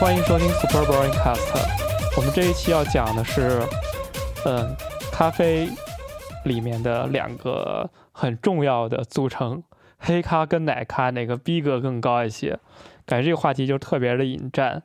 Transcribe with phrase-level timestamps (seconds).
[0.00, 1.58] 欢迎收听 Super Boring Cast。
[2.16, 3.60] 我们这一期要讲的是，
[4.46, 4.72] 嗯，
[5.10, 5.68] 咖啡
[6.44, 9.60] 里面的两个很重要的组成，
[9.98, 12.60] 黑咖跟奶咖哪个逼格更高一些？
[13.06, 14.84] 感觉这个话题就特别的引战。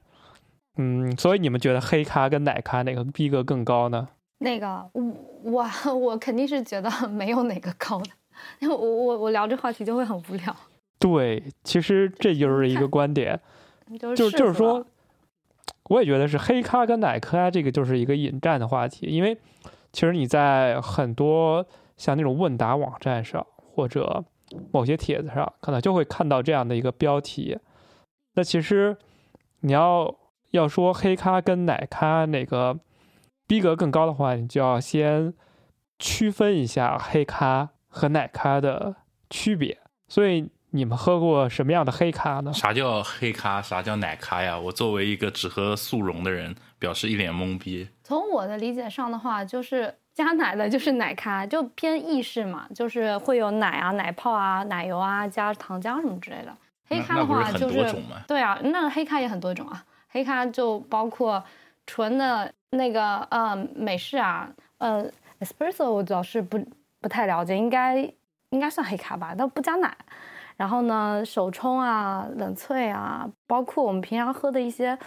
[0.78, 4.10] 嗯，所以你们觉得黑咖跟奶咖哪个逼格更高呢？
[4.40, 4.90] 那个，
[5.44, 8.10] 我我肯定是觉得没有哪个高的，
[8.58, 10.56] 因为我我我聊这话题就会很无聊。
[10.98, 13.40] 对，其实这就是一个观点，
[14.00, 14.84] 就是就是说，
[15.94, 19.38] 我也觉得是黑咖跟奶咖这个就是一个引战的话题，因为
[19.92, 21.64] 其实你在很多
[21.98, 24.24] 像那种问答网站上或者
[24.72, 27.60] 某些帖子上，可能就会看到这样的一个标题。
[28.34, 28.98] 那其实
[29.60, 30.16] 你要
[30.50, 32.80] 要说黑咖跟奶咖哪个
[33.46, 35.32] 逼格更高的话，你就要先
[36.00, 38.96] 区分一下黑咖和奶咖的
[39.30, 39.78] 区别。
[40.08, 42.52] 所以你们喝过什么样的黑咖呢？
[42.52, 43.62] 啥叫黑咖？
[43.62, 44.58] 啥叫奶咖呀？
[44.58, 47.88] 我作为一个只喝速溶的人，表示一脸懵逼。
[48.04, 56.52] 从我的理解上的话，就是加奶的就是奶咖，就偏意式嘛，就是会有奶啊、奶泡啊、奶油啊，加糖浆什么之类的。
[56.88, 57.96] 黑咖的话就是
[58.28, 59.86] 对啊，那黑咖也很多种啊。
[60.10, 61.44] 黑咖就包括
[61.86, 64.50] 纯的那个呃美式啊，
[64.80, 65.06] 呃
[65.40, 66.60] espresso 我主要是不
[67.00, 68.12] 不太了解，应该
[68.50, 69.96] 应该算黑咖吧，但不加奶。
[70.58, 74.98] 然后呢，手冲啊、冷萃啊，包括我们平常喝的一些。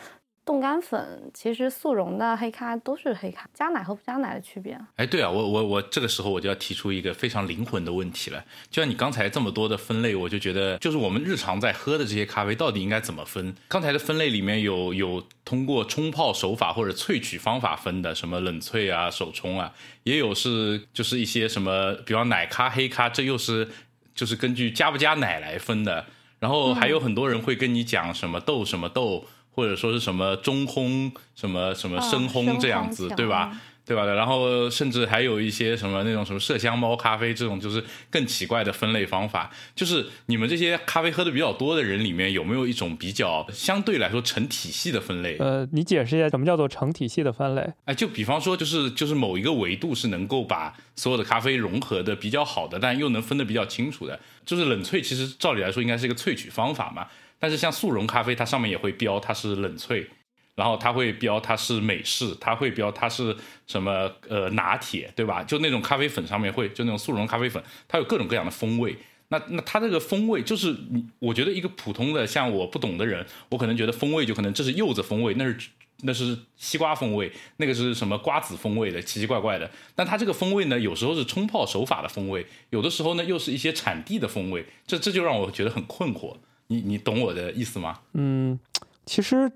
[0.45, 4.79] 冻干粉其实速溶的黑咖都是黑咖，加奶和不加奶的区别。
[4.95, 8.45] 哎，对啊，我我我这个时候我就要提出一个非常灵魂的问题了。
[8.71, 13.57] 就像你刚才这么多的分类，我就觉得，就是我们日常在喝的这些咖啡到底应该怎么分？
[13.67, 19.73] 刚才的分类里面有有通过冲泡手法或者萃取方法分的，什么冷萃啊、手冲啊，
[20.05, 23.69] 也有是就是一些什么，比方奶咖、黑咖，这又是
[24.17, 26.05] 就是根据加不加奶来分的。
[26.41, 29.25] 然后还有很多人会跟你讲什么豆什么豆。
[29.57, 33.59] 或者说是什么中烘、什么什么深烘这样子，对吧？
[33.87, 34.05] 对吧？
[34.05, 39.49] 然后甚至还有一些什么那种什么麝香猫咖啡这种，就是更奇怪的分类方法。
[39.77, 45.37] 就是你们这些咖啡喝的比较多的人里面，有没有一种比较相对来说成体系的分类？
[45.39, 47.65] 呃，你解释一下什么叫做成体系的分类？
[47.85, 54.19] 哎，就比方说，就是就是某一个维度是能够把所有的咖啡融合的比较好的，但又能分得比较清楚的。
[54.45, 57.07] 就是冷萃，其实照理来说应该是一个萃取方法嘛。
[57.39, 60.07] 但是像速溶咖啡，它上面也会标它是冷萃，
[60.57, 63.37] 然后它会标它是美式，它会标它是
[63.69, 65.45] 什么呃拿铁，对吧？
[65.45, 68.97] 就那种咖啡粉上面会就那种速溶咖啡粉，它有各种各样的风味。
[69.29, 70.75] 那那它这个风味就是，
[71.19, 75.57] 我觉得一个普通的像我不懂的人，我可能觉得风味就可能这是柚子风味，那是
[76.03, 79.69] 那是西瓜风味，那个是什么瓜子风味的，奇奇怪怪的。
[79.95, 86.37] 但它这个风味呢，有时候是冲泡手法的风味，有的时候呢又是一些产地的风味，这这就让我觉得很困惑。
[86.69, 88.01] 你你懂我的意思吗？
[88.13, 88.59] 嗯，
[89.05, 89.51] 其实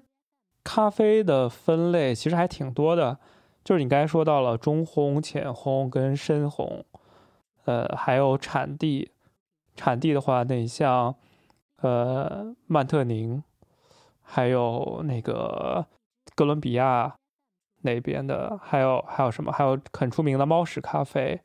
[0.64, 3.18] 咖啡的分类其实还挺多的，
[3.64, 6.82] 就是你刚才说到了中烘、浅烘跟深烘，
[7.64, 9.10] 呃，还有产地。
[9.76, 11.14] 产地的话，那像
[11.80, 13.42] 呃曼特宁，
[14.22, 15.86] 还有那个
[16.34, 17.14] 哥伦比亚
[17.82, 19.50] 那边的，还有还有什么？
[19.50, 21.40] 还有很出名的猫屎咖啡，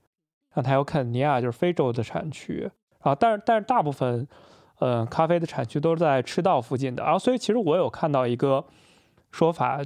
[0.54, 3.16] 然后还有肯尼亚，就是非洲的产区啊。
[3.16, 4.28] 但是但是大部分。
[4.80, 8.66] 嗯，咖啡的产区都是在赤道附近的，然后所以其实我有看到一个
[9.36, 9.84] 说法，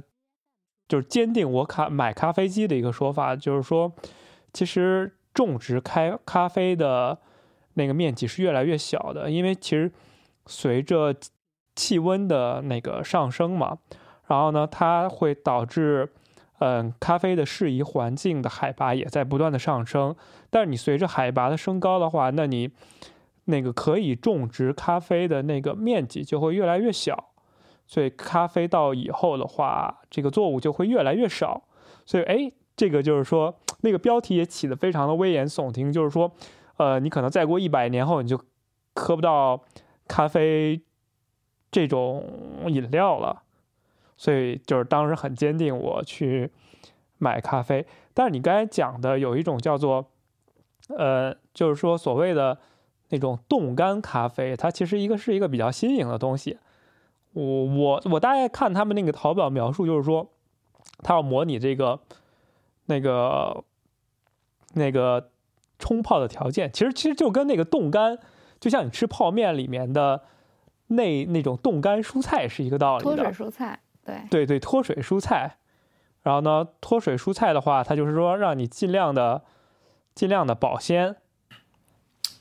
[0.88, 3.92] 就是坚定我卡买咖啡机的一个说法，就是说，
[4.52, 7.18] 其实种植开咖啡的
[7.74, 9.90] 那个面积是越来越小的，因为其实
[10.46, 11.14] 随着
[11.74, 13.78] 气温的那个上升嘛，
[14.28, 16.12] 然后呢，它会导致
[16.58, 20.14] 嗯咖啡的适宜环境的海拔也在不断的上升，
[20.50, 22.70] 但是你随着海拔的升高的话，那你
[23.46, 27.29] 那个可以种植咖啡的那个面积就会越来越小，
[27.90, 31.64] 所以咖啡到以后的话，这个作物就会越来越少。
[32.06, 36.30] 所以，哎，这个就是说，那个标题也起得非常的危言耸听，就是说，
[36.76, 38.40] 呃，你可能再过一百年后，你就
[38.94, 39.60] 喝不到
[40.06, 40.80] 咖啡
[41.72, 42.24] 这种
[42.68, 43.42] 饮料了。
[44.16, 46.52] 所以，就是当时很坚定我去
[47.18, 47.84] 买咖啡。
[48.14, 50.06] 但是你刚才讲的有一种叫做，
[50.96, 52.56] 呃，就是说所谓的。
[53.12, 56.56] 那种冻干咖啡，它其实一个是一个比较新颖的东西。
[57.32, 60.32] 我我我大概看他们那个淘宝描述，就是说，
[61.02, 62.00] 他要模拟这个
[62.86, 63.64] 那个
[64.74, 65.30] 那个
[65.78, 68.18] 冲泡的条件，其实其实就跟那个冻干，
[68.58, 70.22] 就像你吃泡面里面的
[70.88, 73.16] 那那种冻干蔬菜是一个道理的。
[73.16, 75.56] 脱水蔬菜，对对对，脱水蔬菜。
[76.22, 79.42] 然后呢，脱水蔬菜的话，它就是说让你尽量的
[80.14, 81.16] 尽量的保鲜。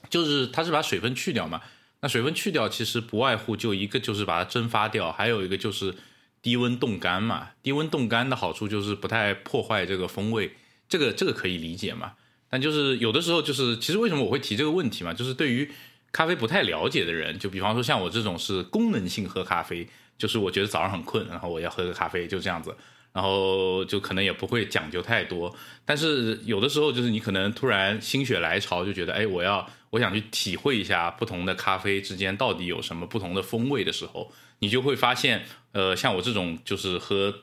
[0.10, 1.62] 就是它是把水分去掉嘛，
[2.02, 5.96] 那水分去掉其实不外乎就一个就是把它蒸发掉，还有一个就是
[6.42, 7.50] 低温冻干嘛。
[7.62, 10.54] 低温冻干的好处就是不太破坏这个风味，
[10.88, 12.14] 这个这个可以理解嘛。
[12.50, 15.14] 但就是有的时候就是，其实为什么我会提这个问题嘛？
[15.14, 15.70] 就是对于
[16.12, 19.88] 咖啡不太了解的人，就比方说像我这种是功能性喝咖啡，
[20.18, 22.76] 就是我觉得早上很困，然后我要喝个咖啡，就这样子。
[23.12, 25.54] 然后就可能也不会讲究太多，
[25.84, 37.34] 但是有的时候就是你可能突然心血来潮，就觉得哎，我要我想去体会一下不同的咖啡之间到底有什么不同的风味的时候，你就会发现，呃，像我这种就是喝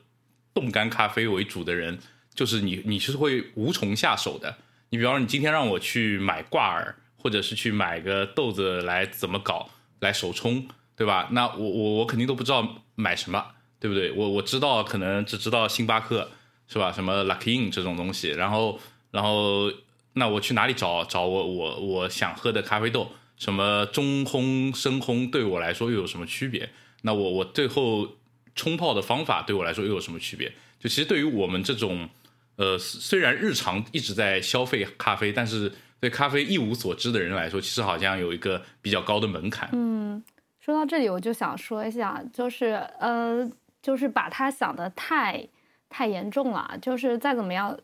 [0.55, 1.99] 冻干咖啡为主的人，
[2.33, 4.57] 就是你你是会无从下手的。
[4.91, 9.69] 你比方说你今天让我去买挂耳，或者是去买个豆子来怎么搞
[9.99, 11.29] 来手冲，对吧？
[11.33, 13.45] 那我我我肯定都不知道买什么。
[13.79, 14.11] 对不对？
[14.13, 16.31] 我我知道，可能只知道星巴克
[16.67, 16.91] 是吧？
[16.91, 18.81] 什么 Luckin 这种东西，然后
[19.11, 19.71] 然后
[20.15, 23.11] 那我去哪里找找我我我想喝的咖啡豆？
[23.37, 26.71] 什么中烘、深烘对我来说又有什么区别？
[27.03, 28.09] 那我我最后
[28.55, 30.51] 冲泡的方法对我来说又有什么区别？
[30.81, 32.09] 就其实对于我们这种
[32.57, 35.71] 呃虽然日常一直在消费咖啡，但是
[36.01, 39.69] 对咖啡一无所知的人来说，其实好像有一个比较高的门槛。
[39.73, 40.25] 嗯，
[40.59, 42.67] 说到这里，我就想说一下，就是
[42.99, 43.49] 呃。
[43.87, 45.49] 就是把它想的太
[45.89, 47.79] 太严重了，就是再怎么样，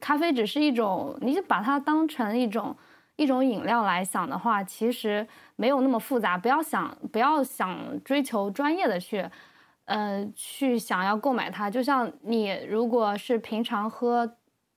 [0.00, 2.74] 咖啡只是一种，你就把它当成一种
[3.16, 6.38] 一种饮料来想的话，其实没有那么复杂。
[6.38, 9.28] 不要想不要想追求专业的去，
[9.84, 11.68] 呃，去想要购买它。
[11.68, 14.36] 就像你如果是平常喝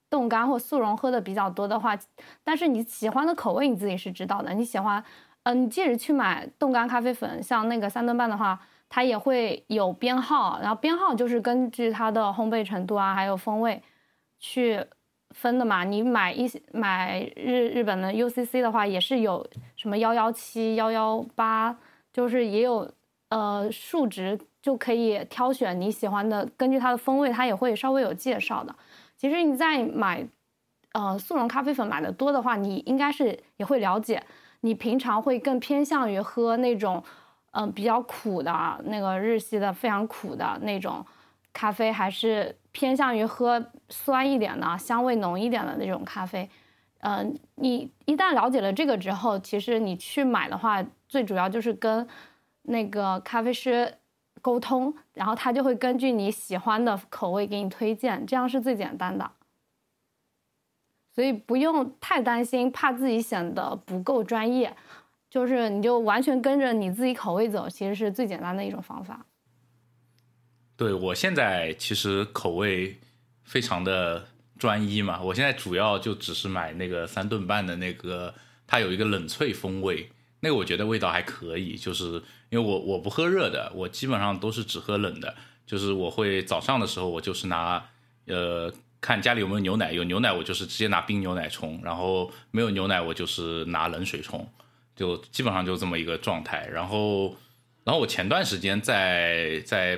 [0.09, 1.97] 冻干或速溶喝的比较多的话，
[2.43, 4.53] 但是你喜欢的口味你自己是知道的。
[4.53, 5.01] 你喜欢，
[5.43, 8.59] 嗯，你即使去买冻干咖啡粉，像那个三顿半的话。
[8.89, 13.79] 它也会有编号，然后编号就是根据它的烘焙程度啊，还有风味
[14.39, 14.83] 去
[15.29, 15.83] 分的嘛。
[15.83, 21.77] 你买一买日日本的 UCC 的话，也是有什么幺幺七、幺幺八，
[22.11, 22.91] 就是也有
[23.29, 28.75] 呃数值就可以挑选你喜欢的，根据它的风味，它也会稍微有介绍的。
[29.15, 30.27] 其实你在买
[30.93, 34.23] 呃速溶咖啡粉买的多的话，你应该是也会了解，
[34.61, 37.03] 你平常会更偏向于喝那种。
[37.51, 41.05] 嗯，比较苦的那个日系的非常苦的那种
[41.51, 46.49] 咖啡，还是偏向于喝酸一点的、香味浓一点的那种咖啡。
[46.99, 52.07] 嗯，你一旦了解了这个之后，其实你去买的话，最主要就是跟
[52.63, 53.97] 那个咖啡师
[54.41, 59.31] 沟通，然后他就会根据你喜欢的口味给你推荐，这样是最简单的。
[61.15, 64.75] 所以不用太担心，怕自己显得不够专业。
[65.29, 69.25] 就是你就完全跟着你自己口味走，其实是最简单的一种方法。
[70.75, 72.97] 对我现在其实口味
[73.43, 74.27] 非常的
[74.57, 78.33] 专一嘛，我现在主要就只是买那个三顿半的那个，
[78.65, 80.09] 它有一个冷萃风味，
[80.39, 81.75] 那个我觉得味道还可以。
[81.75, 85.35] 就是因为我我不喝热的，我基本上都是只喝冷的。
[85.65, 87.85] 就是我会早上的时候，我就是拿
[88.25, 94.47] 呃看家里有没有牛奶，有牛奶我就是直接拿冰牛奶冲，然后没有牛奶我就是拿冷水冲。
[94.99, 97.33] 就基本上就这么一个状态，然后，
[97.85, 99.97] 然后我前段时间在在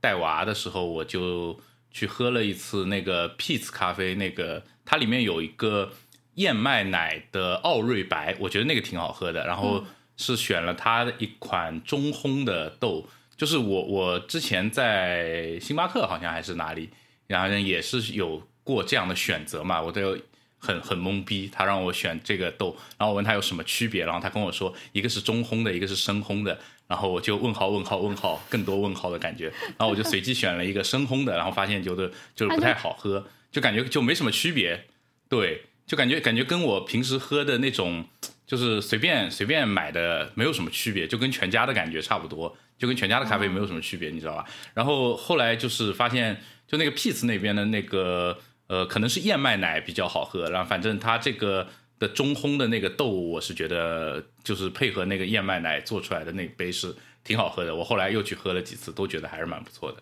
[0.00, 1.58] 带娃的时候，我就
[1.90, 5.90] 去喝了一次那个 Peace 咖啡，那个它里面有一个
[6.34, 9.44] 燕麦奶的奥瑞白，我觉得那个挺好喝的。
[9.44, 9.84] 然后
[10.16, 13.04] 是选了它的一款中烘的豆，
[13.36, 16.90] 就是我我之前在星巴克好像还是哪里，
[17.26, 20.16] 然后也是有过这样的选择嘛，我都。
[20.58, 26.58] 很很懵逼，他让我选这个豆，然后我问他有什么区别，然后他跟我说一个是中烘的，一个是深烘的，
[26.88, 34.86] 然后我就问号问号问号，更多问号的感觉，然后我就随机选了一个深烘的，然后发现觉得就是不太好喝，就感觉就没什么区别，
[35.28, 38.04] 对，就感觉感觉跟我平时喝的那种
[38.46, 44.44] 就是随便随便买的没有什么区别，就跟全家的感觉差不多，就跟全家的咖啡没有什么区别，你知道吧？
[44.74, 48.36] 然后后来就是发现，就那个 Peace 那边的那个。
[48.68, 51.68] 呃，可能是燕麦奶比较好喝，然后反正它这个
[52.00, 56.92] 的中烘的那个豆，我是觉得就是配合那个燕麦奶做出来的那杯是
[57.22, 57.72] 挺好喝的。
[57.72, 59.98] 我后来又去喝了几次，都觉得还是蛮不错的。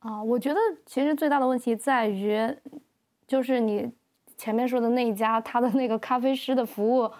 [0.00, 2.38] 啊，我觉得其实最大的问题在于，
[3.26, 3.90] 就是你
[4.36, 7.10] 前面说的那一家，他的那个咖啡师的服务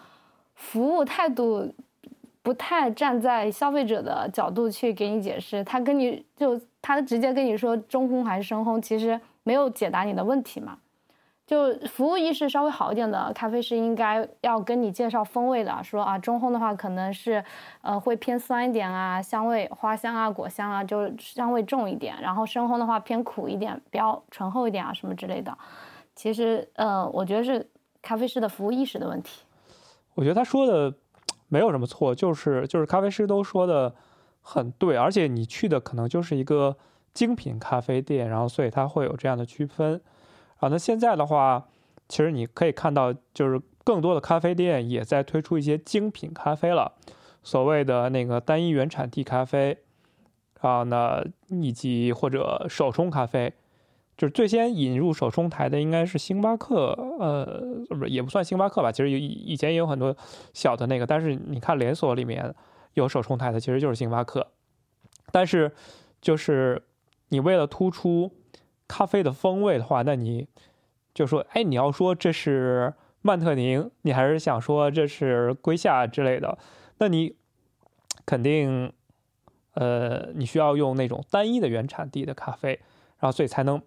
[0.55, 1.75] 服务态度
[2.43, 9.19] 不太站在消费者的角度去给你解释，他跟你就他直接跟你说中烘还是深烘，其实。
[9.49, 10.77] 没有解答你的问题嘛？
[11.47, 17.43] 就服务意识稍微好一点的咖啡师应该要跟你介绍风味的，说啊，中烘的话可能是，
[17.81, 22.15] 呃，会偏酸一点啊，香味花香啊，果香啊，就香味重一点。
[22.21, 25.57] 然后深烘的话偏苦一点，比较醇厚一点啊，什么之类的。
[26.15, 27.67] 其实，呃，我觉得是
[28.03, 29.43] 咖啡师的服务意识的问题。
[30.17, 30.93] 我觉得他说的
[31.49, 33.95] 没有什么错，就是就是咖啡师都说的
[34.43, 36.77] 很对，而且你去的可能就是一个。
[37.15, 40.01] 精品咖啡店，然后所以它会有这样的区分。
[40.59, 41.69] 啊，那现在的话，
[42.09, 46.93] 其实你可以看到，就是更多的咖啡店也在推出一些精品咖啡了，
[47.43, 49.79] 所谓的那个单一原产地咖啡，
[50.61, 53.55] 啊，那以及或者手冲咖啡。
[54.17, 60.17] 就是最先引入手冲台的应该是星巴克，呃，不是也不算星巴克吧，其实以以前也有很多
[60.53, 62.53] 小的那个，但是你看连锁里面
[62.95, 64.49] 有手冲台的其实就是星巴克。
[65.31, 65.71] 但是
[66.21, 66.83] 就是
[67.29, 68.33] 你为了突出
[68.87, 70.49] 咖啡的风味的话，那你
[71.15, 76.59] 就说，哎，你要说这是曼特宁，你还是想说这是瑰夏之类的，
[76.99, 77.37] 那你
[78.27, 78.93] 肯定，
[79.75, 82.81] 呃，你需要用那种单一的原产地的咖啡，
[83.19, 83.81] 然后所以才能。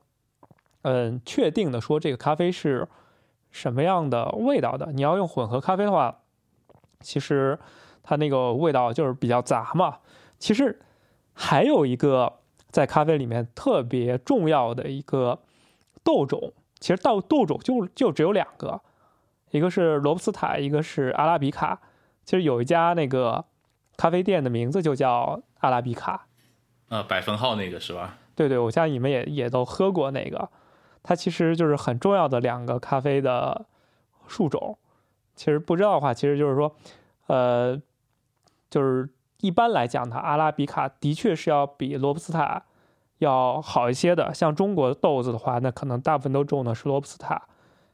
[0.83, 2.87] 嗯，确定的说这个咖啡是
[3.51, 4.91] 什么样的味道的？
[4.93, 6.21] 你要用混合咖啡的话，
[7.01, 7.59] 其实
[8.01, 9.99] 它那个味道就是比较杂嘛。
[10.39, 10.81] 其实
[11.33, 12.39] 还有一个
[12.71, 15.39] 在咖啡里面特别重要的一个
[16.03, 18.81] 豆种，其实豆豆种就就只有两个，
[19.51, 21.81] 一个是罗布斯塔，一个是阿拉比卡。
[22.23, 23.43] 其实有一家那个
[23.97, 26.27] 咖啡店的名字就叫阿拉比卡，
[26.89, 28.17] 呃，百分号那个是吧？
[28.35, 30.49] 对对，我相信你们也也都喝过那个。
[31.03, 33.65] 它其实就是很重要的两个咖啡的
[34.27, 34.77] 树种。
[35.35, 36.75] 其实不知道的话，其实就是说，
[37.27, 37.81] 呃，
[38.69, 39.09] 就是
[39.41, 42.63] 一般来讲，它阿拉比卡的确是要比罗布斯塔
[43.17, 44.33] 要好一些的。
[44.33, 47.41] 像中国的豆子的话，那可能大部分都种的是罗布斯塔，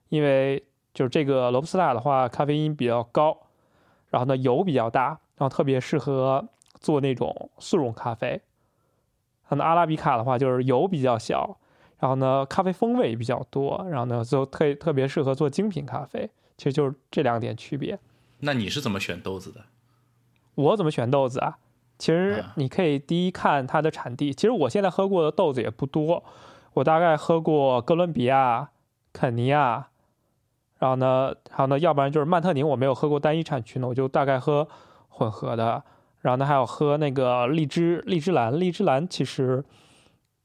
[0.09, 0.63] 因为
[0.93, 3.37] 就是这个罗布斯塔的话，咖啡因比较高，
[4.09, 6.47] 然后呢油比较大，然后特别适合
[6.79, 8.41] 做那种速溶咖啡。
[9.49, 11.57] 那阿拉比卡的话，就是油比较小。
[11.99, 17.97] 然后呢，咖啡风味比较多，然后呢，就特特别适合做精品咖啡，其实就是这两点区别。
[18.41, 19.61] 那你是怎么选豆子的？
[20.57, 21.57] 我怎么选豆子啊？
[21.97, 24.33] 其实你可以第一看它的产地。
[24.33, 26.23] 其实我现在喝过的豆子也不多，
[26.73, 28.69] 我大概喝过哥伦比亚、
[29.13, 29.87] 肯尼亚，
[30.79, 34.67] 然后呢，然后呢，要不然就是曼特宁，我没有喝过单一产区呢，我就大概喝
[35.09, 35.83] 混合的。
[36.21, 39.63] 然后呢，还有喝那个荔枝、荔枝蓝、荔枝蓝，其实。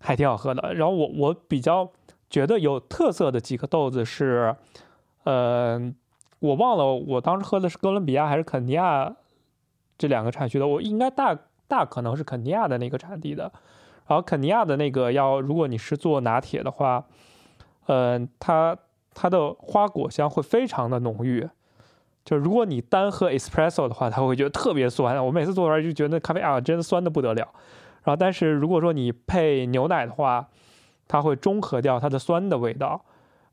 [0.05, 0.75] 还挺好喝的。
[0.75, 1.89] 然后我我比较
[2.29, 4.53] 觉得有特色的几个豆子是，
[5.23, 5.95] 呃，
[6.41, 9.15] 我忘了我当时喝的是哥伦比亚还是肯尼亚
[10.03, 10.67] 这两个产区的。
[10.67, 13.45] 我应该大大可能是肯尼亚的那个产地的。
[14.09, 17.05] 然后肯尼亚的那个要，如果你是做拿铁的话，
[17.87, 18.77] 嗯，它
[19.15, 21.49] 它的花果香会非常的浓郁。
[22.25, 25.25] 就如果你单喝 espresso 的话，它会觉得特别酸。
[25.25, 27.49] 我每次做出来就觉得咖啡啊，真的酸的不得了。
[28.03, 30.49] 然后，但是如果说你配牛奶的话，
[31.07, 33.05] 它会中和掉它的酸的味道，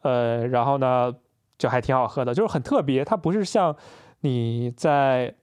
[0.02, 1.14] 呃，然后呢，
[1.58, 3.06] 就还挺好喝的，就是很特别。
[3.06, 3.76] 它不是像
[4.22, 5.36] 你在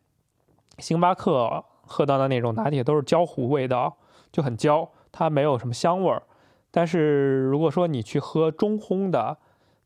[0.79, 3.97] 星巴克喝到的那种拿铁都是焦糊味道，
[4.33, 6.23] 就很焦，它没有什么香味儿。
[6.71, 9.39] 但是如果说你去喝中烘的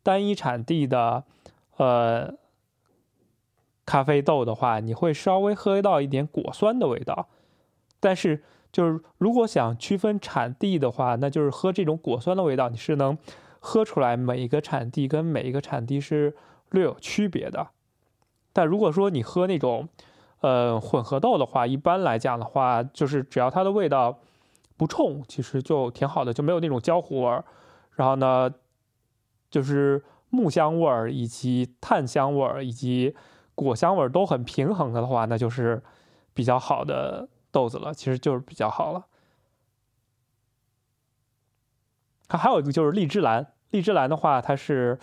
[0.02, 1.24] 单一产地的
[1.76, 2.34] 呃
[3.84, 7.28] 咖啡豆的话，你会稍微喝到一点果酸的味道，
[7.98, 8.42] 但是。
[8.72, 13.18] 就是如果想区分产地的话，那就是喝这种果酸的味道，你是能
[13.58, 16.36] 喝出来每一个产地跟每一个产地是
[16.70, 17.70] 略有区别的。
[18.52, 19.88] 但如果说你喝那种
[20.40, 24.18] 呃混合豆的话，一般来讲的话，就是只要它的味道
[24.76, 27.44] 不冲，其实就挺好的，就没有那种焦糊味儿。
[27.92, 28.52] 然后呢，
[29.50, 33.14] 就是木香味儿以及炭香味儿以及
[33.54, 35.82] 果香味儿都很平衡的话，那就是
[36.34, 37.28] 比较好的。
[37.52, 39.06] 豆子了，其实就是比较好了。
[42.28, 44.96] 它还有一个就是荔枝蓝，荔枝蓝的话，它是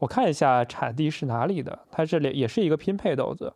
[0.00, 3.54] 我看一下产地是哪里的，它这里也是一个拼配豆子。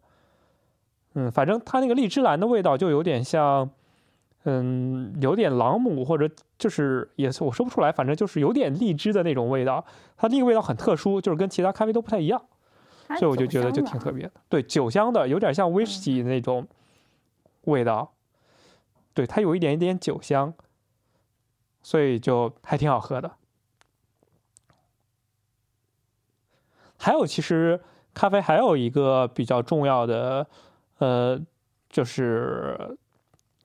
[1.19, 3.69] 嗯，反正它那个荔枝兰的味道就有点像，
[4.45, 9.85] 嗯，有点朗姆或者就是也是我说不出来，反正就是有点荔枝的那种味道。
[10.17, 12.41] 它那个味道很特殊，就是跟其他咖啡都不太一样，
[13.19, 14.33] 所以我就觉得就挺特别的。
[14.49, 16.65] 对，酒香的，有点像威士忌那种
[17.63, 18.13] 味道。
[19.13, 20.55] 对，它有一点一点酒香，
[21.83, 23.33] 所以就还挺好喝的。
[26.97, 27.81] 还有，其实
[28.15, 30.47] 咖啡还有一个比较重要的，
[30.99, 31.41] 呃，
[31.89, 32.99] 就是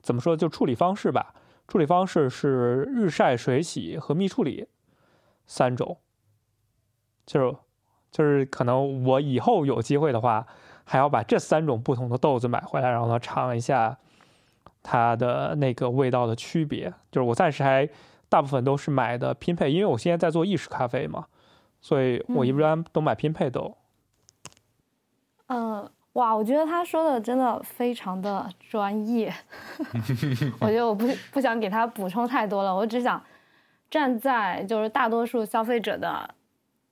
[0.02, 1.36] 怎么说，就处理方式吧。
[1.68, 4.68] 处理方式是日晒、水洗和密处理
[5.46, 5.98] 三种。
[7.25, 7.58] 就是
[8.12, 10.48] 就是可能我以后有机会的话，
[10.84, 13.98] 还要把这三种不同的豆子买回来，然后呢尝一下。
[14.86, 17.88] 它的那个味道的区别，就是我暂时还
[18.28, 21.25] 大部分都是买的拼配，因为我现在在做意式咖啡嘛，
[21.80, 23.78] 所以我一般都买拼配豆。
[25.48, 29.34] 呃，哇，我觉得他说的真的非常的专业。
[30.62, 33.20] 我觉得我不不想给他补充太多了，我只想
[33.89, 36.29] 站在就是大多数消费者的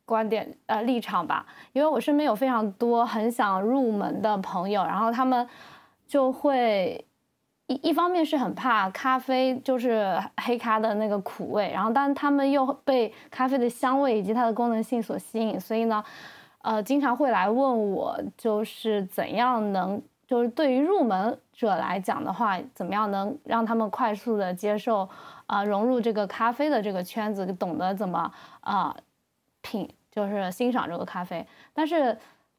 [0.06, 5.48] 观点呃立场吧，因为我身边有非常多很想入门的朋友，然后他们
[6.08, 7.06] 就会
[7.68, 16.04] 一一方面是很怕咖啡就是黑咖的那个苦味，然后但他们又被咖啡的香味以及它的功能性所吸引，所以呢。
[16.64, 25.10] 呃，经常会来问我，就是怎样能，就是对于入门者来讲的话，怎么样能让他们快速的接受，
[25.48, 28.96] 啊，融入这个咖啡的这个圈子，懂得怎么啊
[29.62, 31.46] 品，就是欣赏这个咖啡。
[31.74, 32.16] 但是，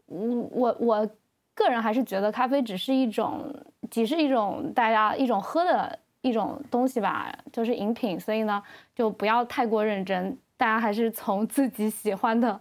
[0.07, 1.09] 我我我
[1.55, 3.55] 个人还是觉得咖啡只是一种，
[3.89, 8.61] 只是一种大家一种喝的一种东西吧，就是饮品，所以呢，
[8.97, 12.61] 就不要太过认真，大家还是从自己喜欢的。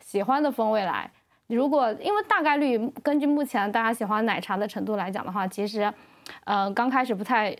[0.00, 1.10] 喜欢的风味来，
[1.46, 5.92] 如果因为大概率根据目前大家喜欢奶茶的程度来讲的话，其实，
[6.44, 7.56] 呃，刚开始不太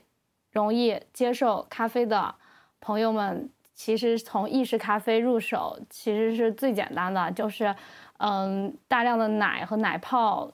[0.52, 2.35] 容易接受咖啡的
[2.81, 7.75] 朋友们，其实从意式咖啡入手其实是最简单的，就是，
[8.19, 10.50] 嗯，大量的奶和奶泡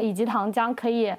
[0.00, 1.14] 以及糖浆可以，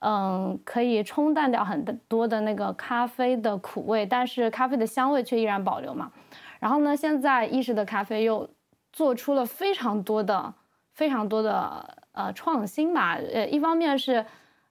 [0.00, 6.10] 嗯，可以冲淡掉很多的那个咖啡的苦味，但是咖啡的香味却依然保留嘛。
[6.58, 8.48] 然后呢，现在意式的咖啡又
[8.92, 10.52] 做出了非常多的、
[10.92, 14.24] 非常多的呃创新吧，呃，一方面是，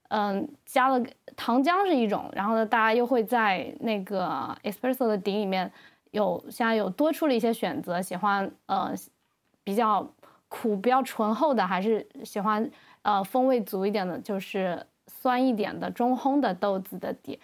[0.08, 1.00] 嗯，加了
[1.36, 5.70] 糖浆是一种，然后呢，大家又会在那个 espresso 的底里面
[6.10, 8.92] 有现在有多出了一些选择，喜欢呃
[9.64, 10.06] 比较
[10.48, 12.70] 苦、比较醇厚的，还是喜欢
[13.02, 17.38] 呃风味足一点的，就是酸一点的中烘的豆子的底，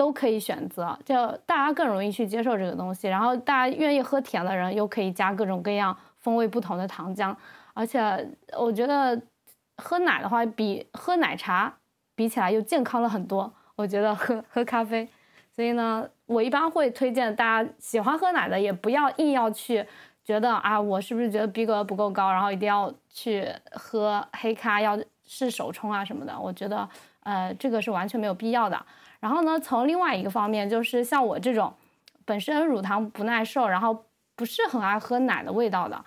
[0.00, 1.14] 都可以选择，就
[1.44, 3.06] 大家更容易去接受这个东西。
[3.06, 7.36] 然后大家愿意喝甜的人，又可以加各种各样风味不同的糖浆。
[7.74, 8.26] 而且
[8.58, 9.20] 我觉得
[9.76, 11.70] 喝奶的话，比喝奶茶
[12.14, 13.52] 比起来又健康了很多。
[13.76, 15.06] 我觉得喝 喝咖啡，
[15.54, 19.86] 所以呢，我一般会推荐大家喜欢喝奶的，也不要硬要去
[20.24, 26.40] 觉得啊，我是不是觉得逼格不够高，然后一定要去喝黑咖，要是手冲啊什么的。
[26.40, 26.88] 我觉得
[27.22, 28.82] 呃，这个是完全没有必要的。
[29.20, 31.74] 然后呢，从另外一个方面，就是像我这种
[32.24, 36.02] 本身乳糖不耐受，然后不是很爱喝奶的味道的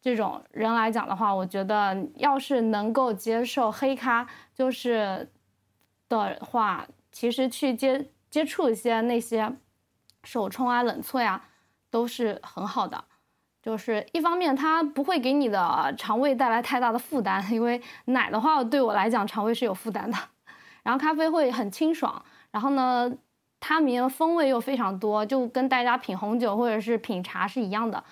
[0.00, 5.30] 这种人来讲的话，我觉得要是能够接受黑咖，就是
[6.08, 9.52] 的话，其实去接接触一些那些
[10.24, 11.44] 手冲啊、冷萃啊，
[11.90, 13.04] 都是很好的。
[13.60, 20.16] 就是一方面，它不会给你的肠胃带来太大的负担，因为奶的话对我来讲肠胃是有负担的。
[20.82, 22.24] 然后咖啡会很清爽。
[22.50, 23.12] 然后呢，
[23.60, 28.02] 它里面风味又非常多，就跟大家品红酒或者是品茶是一样的。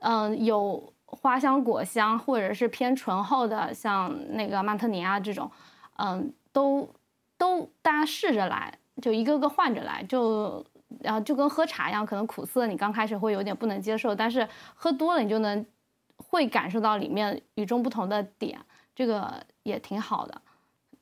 [0.00, 5.50] 嗯，有花香、果香，或者是偏醇厚的，像那个曼特宁啊这种，
[5.96, 6.88] 嗯，都
[7.36, 10.64] 都大家试着来，就一个个换着来，就
[11.00, 15.64] 然后就跟喝茶一样，可能苦涩你刚开始会有点不能接受，但是喝多了你就能
[16.16, 18.60] 会感受到里面与众不同的点，
[18.94, 20.40] 这个也挺好的。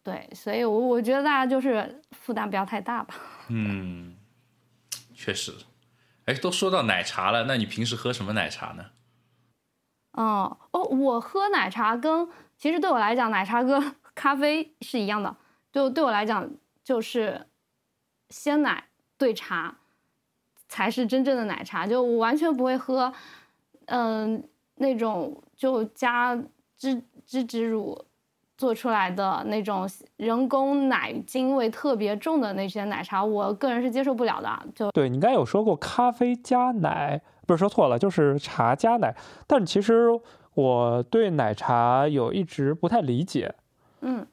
[0.07, 3.17] 对，所以，我我觉得大家就是负担不要太大吧。
[3.51, 4.17] 嗯，
[5.13, 5.53] 确实。
[6.27, 8.85] 哎，都说到奶茶了，那你平时喝什么奶茶呢？
[10.13, 15.37] 哦哦，我喝奶茶跟其实对我来讲，奶茶跟 咖啡是一样的。
[15.73, 16.49] 就对我来讲，
[16.85, 17.45] 就是
[18.31, 18.85] 鲜奶
[19.19, 19.79] 兑茶
[20.69, 21.85] 才是真正的奶茶。
[21.85, 23.13] 就我完全不会喝，
[23.87, 26.41] 嗯，那种就加
[26.79, 28.06] 芝芝芝乳。
[28.59, 34.51] 做出来的那种人工奶精味特别重的那些奶茶，我个人是接受不了的。
[34.75, 39.15] 就对你刚才有说过咖啡加奶，不是说错了，就是茶加奶。
[39.47, 40.09] 但其实
[40.55, 43.55] 我对奶茶有一直不太理解，
[44.01, 44.27] 嗯，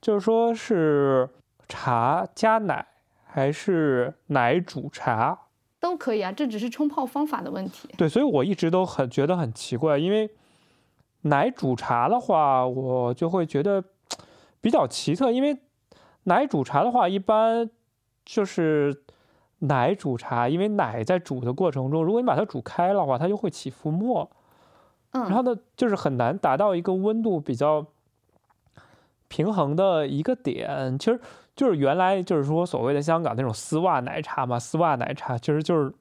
[0.00, 1.28] 就是说是
[1.66, 2.86] 茶加奶
[3.24, 5.38] 还是奶煮茶
[5.80, 7.88] 都可以啊，这只是冲泡方法的问题。
[7.96, 10.30] 对，所以我一直都很觉得很奇怪，因为。
[11.22, 13.84] 奶煮茶的话，我就会觉得
[14.60, 15.58] 比较奇特，因为
[16.24, 17.68] 奶煮茶的话，一般
[18.24, 19.02] 就是
[19.58, 24.30] 奶煮茶，因为奶在煮的过程中，如果你把它煮开了话，它就会起浮沫，
[25.12, 27.86] 嗯，然后呢，就是很难达到一个温度比较
[29.28, 30.98] 平衡的一个点。
[30.98, 31.20] 其实
[31.54, 35.92] 就是原来就是说所谓的香港那种丝袜奶茶嘛，丝袜奶茶其实就是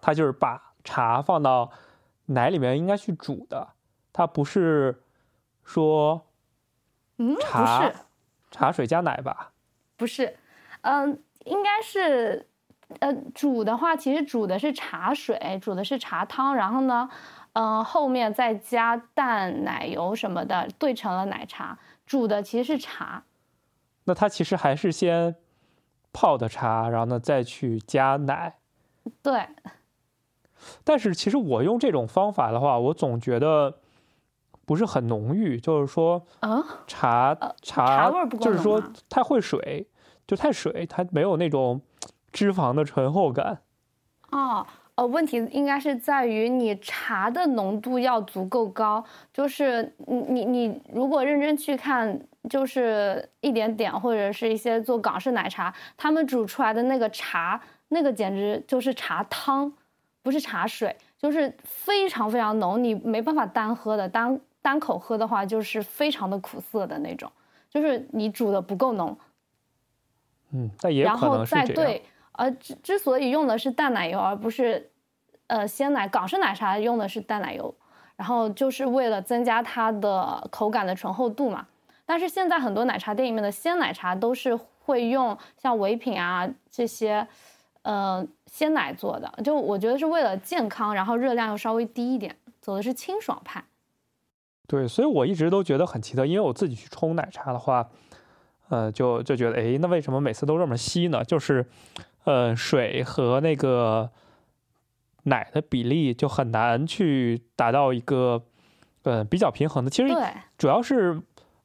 [0.00, 1.70] 它就是把茶放到
[2.26, 3.68] 奶里面应该去煮的。
[4.12, 5.02] 它不是
[5.62, 6.26] 说，
[7.18, 7.90] 嗯，茶
[8.50, 9.52] 茶水加奶吧？
[9.96, 10.36] 不是，
[10.82, 12.46] 嗯，应该是，
[13.00, 17.08] 呃，煮的话，其实煮的是茶水，煮的是茶汤，然后呢，
[17.52, 21.78] 嗯，后面再加蛋、奶油什么的，兑成了奶茶。
[22.06, 23.22] 煮的其实是茶。
[24.04, 25.36] 那它其实还是先
[26.12, 28.56] 泡的茶，然后呢再去加奶。
[29.22, 29.46] 对。
[30.82, 33.78] 但是其实我用这种方法的话，我总觉得
[34.70, 39.84] 不是很浓郁，就是说，啊，茶茶味就是说太会水，
[40.28, 41.80] 就太水，它没有那种
[42.30, 43.58] 脂肪的醇厚感。
[44.30, 44.64] 哦。
[44.94, 59.72] 呃，问题应该是在于你茶的浓度要足够高，就是你你你如果认真去看，就是一点点或者是一些做港式奶茶，他们煮出来的那个茶，那个简直就是茶汤，
[60.22, 67.30] 不是茶水，就是非常非常浓，你没办法单喝的，单单口喝的话就是非常的苦涩的那种，
[67.68, 69.16] 就是你煮的不够浓。
[70.52, 72.00] 嗯，但也可能是这样。
[72.32, 74.90] 呃，之之所以用的是淡奶油，而不是，
[75.46, 77.74] 呃，鲜奶，港式奶茶用的是淡奶油，
[78.16, 81.66] 然后就是为了增加它的口感的醇厚度嘛。
[82.06, 87.26] 但是现在很多奶茶店里面的鲜奶茶都是会用像唯品啊这些，
[87.82, 93.62] 呃，鲜奶做的，就我觉得是为了健康，然后热量又稍微低一点，走的是清爽派。
[94.70, 97.88] 对，所以我一直都觉得很奇特，因为我自己去冲奶茶的话，
[98.68, 101.24] 呃，就就觉得，哎，那为什么每次都这么稀呢？
[101.24, 101.66] 就是。
[102.24, 104.10] 呃，水和那个
[105.22, 108.42] 奶的比例就很难去达到一个
[109.04, 109.90] 呃比较平衡的。
[109.90, 110.14] 其实
[110.58, 111.18] 主要是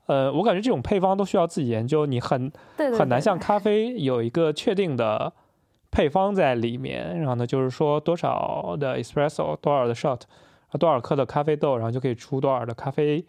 [0.05, 2.49] 呃，我感觉这种配方都需要自己研究，你很
[2.97, 5.33] 很难像咖啡有一个确定的
[5.91, 7.19] 配方在里面。
[7.19, 10.21] 然后呢，就是说多少的 espresso，多少的 shot，
[10.79, 13.25] 多少克的咖啡豆，然后就可以出多少的咖啡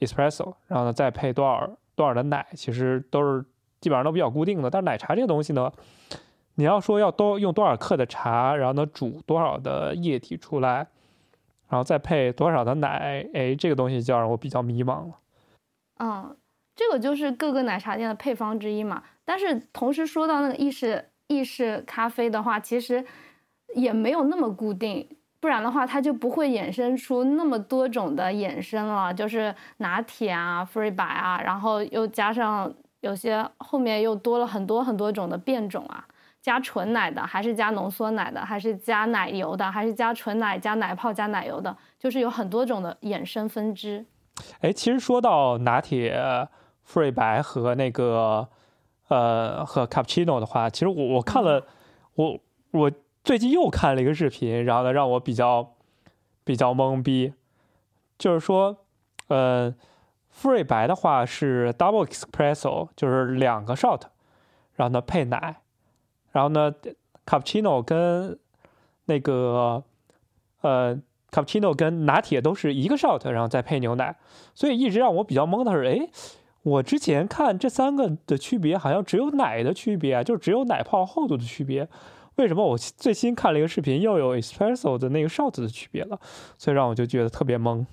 [0.00, 3.44] espresso，然后呢再配多少多少的奶，其实都是
[3.80, 4.68] 基本上都比较固定的。
[4.70, 5.72] 但是奶茶这个东西呢？
[6.56, 10.86] 你要说要多用多少克的茶，然后呢煮多少的液体出来，
[11.68, 15.14] 然后再配多少的奶，哎，这个东西就让我比较迷茫了。
[16.00, 16.36] 嗯，
[16.76, 19.02] 这个就是各个奶茶店的配方之一嘛。
[19.24, 23.02] 但是同时说到那个意式意式咖啡的话，其实
[23.74, 25.08] 也没有那么固定，
[25.40, 36.04] 不然的话它就不会衍生出那么多种的衍生了，就是拿铁啊、free 白啊，然后又加上有些后面又多了很多很多种的变种啊。
[36.42, 44.06] 加纯奶的，还是加浓缩奶的，还是加奶油的，还是加纯奶加奶泡加奶油的，就是有很多种的衍生分支。
[44.62, 46.18] 哎，其实说到拿铁、
[46.90, 48.48] 馥白和那个
[49.08, 51.62] 呃和 cappuccino 的话，其实我我看了，
[52.14, 52.38] 我
[52.70, 52.90] 我
[53.22, 55.74] 最近又看了一个视频，然后呢让我比较
[56.44, 57.32] 比较懵逼，
[58.18, 58.76] 就是说，
[59.28, 59.74] 呃，
[60.42, 64.02] 馥白的话是 double espresso，就是两个 shot，
[64.74, 65.56] 然后呢配奶。
[66.32, 66.72] 然后呢
[67.26, 68.38] ，cappuccino 跟
[69.06, 69.82] 那个
[70.60, 70.96] 呃
[71.30, 74.16] ，cappuccino 跟拿铁都是一个 shot，然后再配牛奶。
[74.54, 76.08] 所以一直让我比较懵的是，哎，
[76.62, 81.88] 我之前看这三个的区别好像只有奶的区别，就只有奶泡厚度的区别。
[82.40, 86.18] 为什么我最新看了一个视频，又有 espresso 的那个 shot 的区别了？
[86.58, 87.84] 所以让我就觉得特别懵。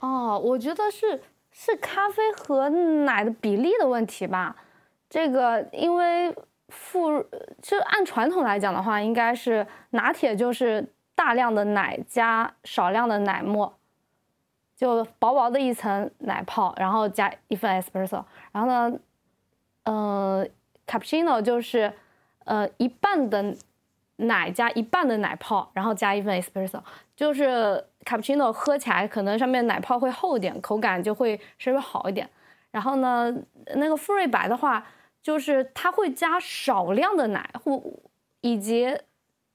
[0.00, 4.56] 哦，我觉得是是咖啡和奶的比例的问题吧。
[5.08, 6.34] 这个因为。
[6.70, 7.24] 复
[7.62, 13.72] 就按传统来讲的话，应该是拿铁就是大量的奶加少量的奶沫，
[14.76, 18.22] 就薄薄的一层奶泡，然后加一份 espresso。
[18.52, 18.98] 然后呢，
[19.84, 20.46] 呃
[20.86, 21.90] ，cappuccino 就是
[22.44, 23.56] 呃一半的
[24.18, 26.80] 奶加一半的奶泡，然后加一份 espresso。
[27.16, 32.30] 就是 cappuccino 喝起来可能上面奶泡会厚一点，口感就会稍微好一点。
[32.70, 33.34] 然后呢，
[33.74, 34.86] 那个馥芮白的话。
[35.20, 37.82] 就是它会加少量的奶或
[38.40, 38.96] 以及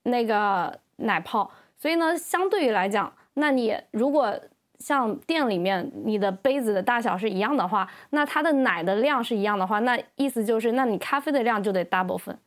[0.03, 4.37] 那个奶泡，所以呢，相对于来讲，那你如果
[4.77, 12.37] 像店里面你的杯子的大小是一样的话，那它的奶的量是一样的话，那意思就是，那你咖啡的量就得 double 分，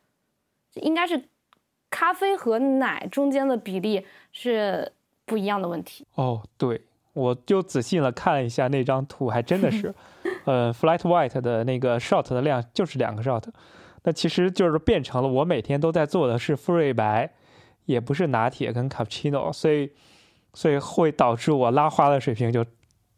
[0.75, 1.27] 应该是
[1.97, 4.93] 咖啡和奶中间的比例是
[5.25, 6.05] 不一样的问题。
[6.13, 6.79] 哦，对，
[7.13, 9.91] 我就仔细了看了一下那张图，还真的是。
[10.45, 13.43] 呃，flat white 的那个 shot 的量就是两个 shot，
[14.03, 17.33] 那其实就是变成了我每天都在做的是馥芮白，
[17.85, 19.91] 也不是拿铁跟 cappuccino，所以
[20.53, 22.63] 所以会导致我拉花的水平就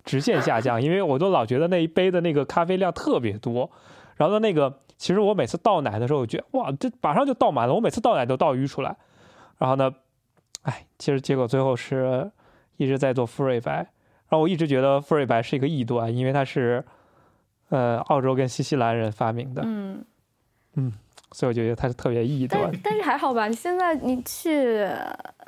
[0.05, 3.69] 直线下降，因为我都老觉得那一杯的那个咖啡量特别多，
[4.15, 8.95] 然后呢那个其实我每次倒奶的时候，我觉得哇，这马上就倒满了，我每次倒奶都倒淤出来，
[9.57, 9.95] 然后呢，
[10.61, 12.29] 哎，其实结果最后是
[12.77, 16.85] 一直在做馥芮白，然后我一直觉得馥芮白是一个异端，因为它是。
[17.71, 20.03] 呃，澳洲跟新西兰人发明的，嗯
[20.73, 20.91] 嗯，
[21.33, 22.59] 所以我觉得它是特别异端。
[22.63, 24.87] 但但是还好吧，你现在你去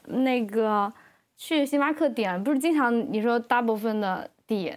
[0.06, 0.94] 那个
[1.36, 4.72] 去星巴克点，不是经常你说大部分的底，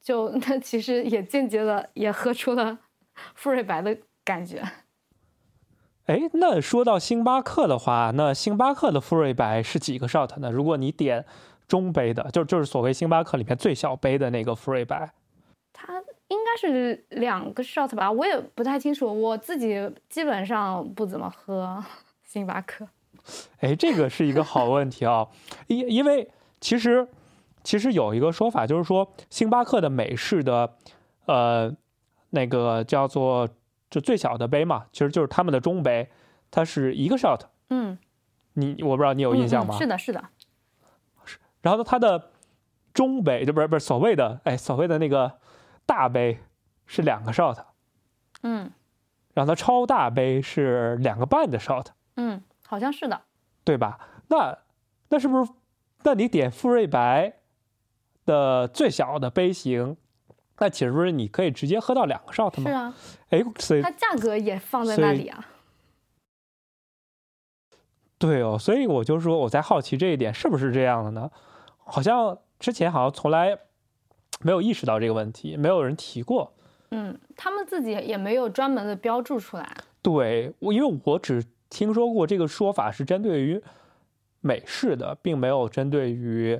[0.00, 2.78] 就那其实也间接的也喝出了
[3.38, 3.94] 馥芮白的
[4.28, 4.62] 感觉。
[6.04, 10.50] 哎，那说到星巴克的话，那星巴克的馥瑞白是几个 shot 呢？
[10.50, 11.24] 如果你点
[11.66, 15.10] 中杯的，就就是所谓星巴克里面最小杯的那个馥瑞白，
[15.72, 18.10] 它应该是两个 shot 吧？
[18.10, 21.82] 我也不太清楚，我自己基本上不怎么喝
[22.24, 22.86] 星巴克。
[23.60, 25.28] 哎，这个是一个好问题啊，
[25.66, 27.06] 因因为其实
[27.62, 30.74] 其实有一个说法，就是说星巴克的美式的
[31.26, 31.70] 呃
[32.30, 33.46] 那个叫做
[33.90, 36.10] 就最小的杯嘛，其实就是他们的中杯，
[36.50, 37.40] 它是一个 shot。
[37.70, 37.98] 嗯，
[38.54, 39.76] 你我不知道你有印象吗？
[39.78, 40.24] 是的，是的。
[41.24, 42.30] 是，然后呢，它的
[42.92, 45.38] 中杯就不是不是所谓的哎所谓的那个
[45.86, 46.38] 大杯
[46.86, 47.58] 是两个 shot。
[48.42, 48.70] 嗯，
[49.34, 51.86] 然后它超大杯是两个半的 shot。
[52.16, 52.42] 嗯。
[52.66, 53.22] 好像是的，
[53.64, 53.98] 对吧？
[54.28, 54.58] 那
[55.08, 55.50] 那是不是？
[56.02, 57.32] 那你点馥瑞白
[58.26, 59.96] 的最小的杯型，
[60.58, 62.70] 那其实不是你可以直接喝到两个 shot 吗？
[62.70, 62.94] 是啊，
[63.30, 65.46] 哎，所以它价格也放在那里啊。
[68.18, 71.30] 对哦，所以我就说我在好奇这一点是不是这样的呢？
[71.78, 73.58] 好像之前好像从来
[74.40, 76.52] 没有意识到这个问题，没有人提过。
[76.90, 79.76] 嗯，他们自己也没有专门的标注出来。
[80.02, 81.44] 对，我因为我只。
[81.70, 83.62] 听说过这个说法是针对于
[84.40, 86.58] 美式的，并没有针对于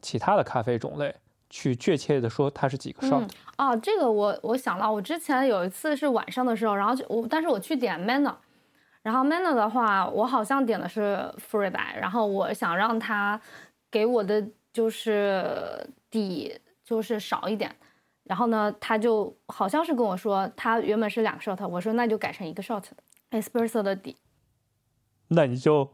[0.00, 1.12] 其他的咖啡种类
[1.56, 3.26] 去确切的说它是几个 shot。
[3.56, 8.34] 哦，这个我我想到，我之前有一次是晚上的时候，然后我但是我去点 Manner，
[9.02, 13.40] 然后 Manner 的话，我好像点的是馥芮白，然后我想让他
[13.90, 17.74] 给我的就是底就是少一点，
[18.24, 22.82] 然后呢，他就好像是跟我说他原本是两个 shot，我说那就改成一个 shot
[23.30, 24.14] 的 espresso 的底。
[25.28, 25.90] 那你就，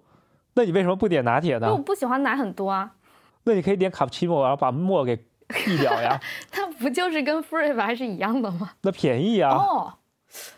[0.55, 1.68] 那你为什么不点拿铁呢？
[1.68, 2.96] 因为我不喜欢奶很多啊。
[3.44, 5.16] 那你可以点卡布奇诺，然后把沫给
[5.65, 6.21] 避掉呀。
[6.51, 8.73] 它不就是跟馥芮白是一样的吗？
[8.83, 9.55] 那便宜啊。
[9.55, 9.95] 哦，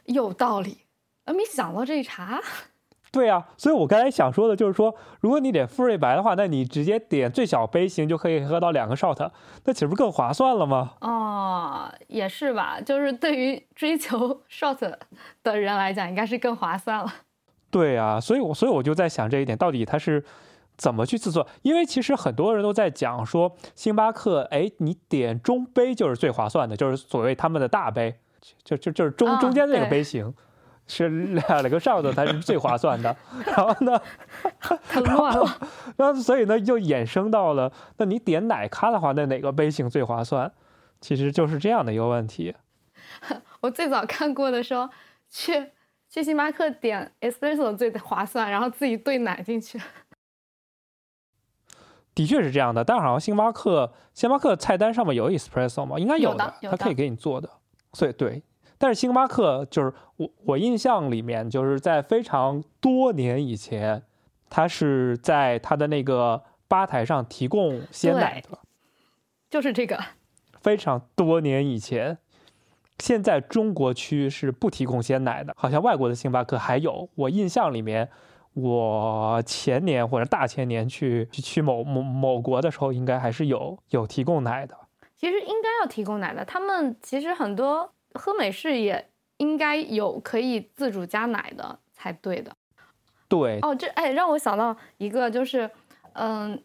[0.04, 0.78] 有道理。
[1.24, 2.40] 啊，没想到这一茬。
[3.10, 9.30] 对呀，所以我刚才想说的就是说，如果你点馥芮白的话，那你直接点最小杯型就可以喝到两个 shot，
[9.64, 10.94] 那岂不是更划算了吗？
[11.00, 12.80] 哦，也是吧。
[12.80, 14.96] 就是对于追求 shot
[15.44, 17.14] 的人来讲，应该是更划算了。
[17.70, 20.24] 对啊，所以，我所以我就在想这一点，到底它是
[20.76, 21.46] 怎么去制作？
[21.62, 28.16] 因为其实很多人都在讲说，星巴克，哎，你点中杯就是最划算的，就是所谓他们的大杯，
[28.64, 30.34] 就就就是中中间那个杯型，
[30.86, 33.16] 是两个哨子才是最划算的。
[33.46, 34.00] 然后呢，
[34.88, 35.58] 太乱了。
[35.96, 40.52] 然后所以呢，就衍生到了，那你点奶咖的话，那哪个杯型最划算？
[41.00, 42.54] 其实就是这样的一个问题。
[43.60, 44.90] 我最早看过的说
[45.30, 45.70] 去。
[46.06, 49.80] 去星巴克点 espresso 最划算，然后自己兑奶进去。
[52.14, 55.98] 的确是这样的，但好像星巴克星巴克菜单上面有 espresso 吗？
[55.98, 57.48] 应该有的，它可以给你做的。
[57.92, 58.42] 所以对，
[58.78, 64.02] 但是星巴克就是我我印象里面就是在非常多年以前，
[64.48, 68.58] 它是在它的那个吧台上提供鲜奶的，
[69.50, 69.98] 就是这个。
[70.60, 72.18] 非常多年以前。
[73.00, 77.08] 现在中国区是不提供鲜奶的，好像外国的星巴克还有。
[77.16, 78.08] 我印象里面，
[78.54, 84.76] 我前年或者大前年去去某某某国的时候，应该还是有有提供奶的。
[85.16, 92.54] 其实应该要提供奶的，他们其实很多喝美式也应该有可以自主加奶的才对的。
[93.28, 95.70] 对，哦，这哎让我想到一个，就是
[96.14, 96.62] 嗯，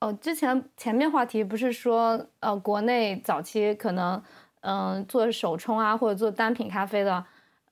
[0.00, 4.22] 哦，之前前面话题不是说呃，国内早期可能。
[4.68, 7.24] 嗯，做手冲啊，或者做单品咖啡的，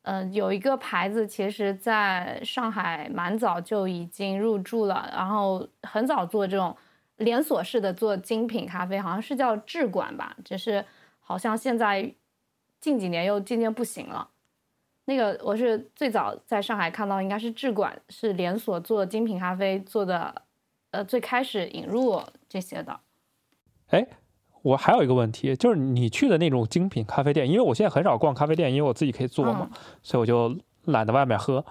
[0.04, 6.76] 嗯，有一个牌子，其实在上海蛮早就已经入驻了，然后很早做这种
[7.16, 10.84] 连锁式的做精品咖啡，好像是叫智管吧，只是
[11.20, 12.14] 好像现在
[12.80, 14.28] 近几年又渐渐不行了。
[15.06, 20.42] 那个我是最早在上海看到，应该是智管是连锁做精品咖啡做的，
[20.90, 23.00] 呃，最开始引入这些的。
[23.88, 24.06] 哎。
[24.64, 29.68] 我还有一个问题，就是你去的那种精品咖啡店，因为我现在很少逛咖啡店，因为我自己可以做嘛，
[30.02, 31.62] 所以我就懒得外面喝。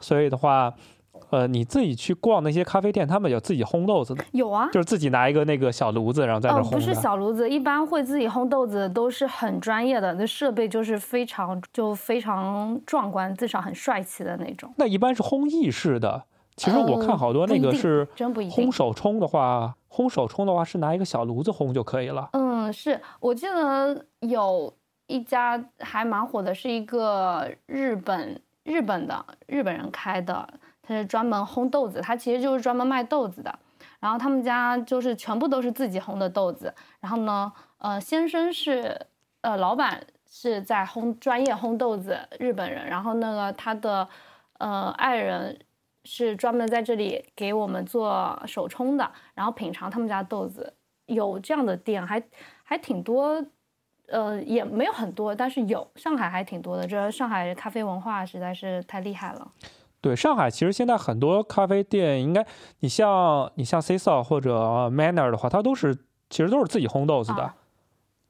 [0.00, 0.72] 所以的话，
[1.28, 4.24] 呃，你自己去逛那些咖啡店，他们有自己烘豆子的？
[4.32, 6.70] 有啊，就是自己拿一个那个小炉子，然后在那烘。
[6.70, 14.72] 不是小炉子，一般会自己烘豆子，都是很专业的，那设备就是非常就非常壮观，至少很帅气的那种。
[14.78, 16.24] 那一般是烘意式的。
[16.58, 22.28] 其实我看好多那个是烘手冲的话，烘手冲的话是拿一个小炉子烘就可以了。
[22.32, 24.74] 嗯，是我记得有
[25.06, 30.46] 一家还蛮火的，是一个日本日本的日本人开的，
[30.82, 33.58] 他是专门烘豆子，他其实就是专门卖豆子的。
[34.00, 36.74] 然后他们家就是全部都是自己烘的豆子。
[37.00, 39.00] 然后呢，呃，先生是
[39.40, 42.86] 呃老板是在烘专业烘豆子，日本人。
[42.86, 44.06] 然后那个他的
[44.58, 45.58] 呃爱人
[46.08, 50.72] 是专门在这里给我们做手冲的，然后品尝他们家豆子。
[51.04, 52.22] 有这样的店还
[52.64, 53.44] 还挺多。
[54.10, 56.86] 呃，也没有很多，但是有上海还挺多的。
[56.86, 59.52] 这上海咖啡文化实在是太厉害了。
[60.00, 62.46] 对，上海其实现在很多咖啡店，应该
[62.80, 65.94] 你像你像 C 嫂或者 Manner 的话，它都是
[66.30, 67.52] 其实都是自己烘豆子的，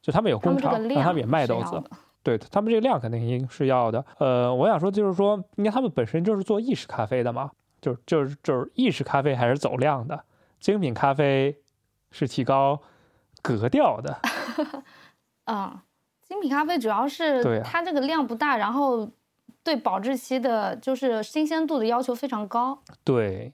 [0.03, 1.81] 就他们有工厂，然后他们也卖豆子。
[2.25, 4.05] 对他们这个量肯定是要的。
[4.19, 10.25] 呃，我想说就是说，因为他们本身就是做意式咖啡的嘛，就就是就是意式咖啡还是走量的，
[10.59, 11.57] 精品咖啡
[12.11, 12.81] 是提高
[13.43, 14.19] 格调的。
[15.47, 15.79] 嗯，
[16.23, 19.11] 精品咖啡主要是它这个量不大，然后
[19.63, 22.83] 对保质期的，就是新鲜度的要求非常高。
[23.05, 23.53] 对，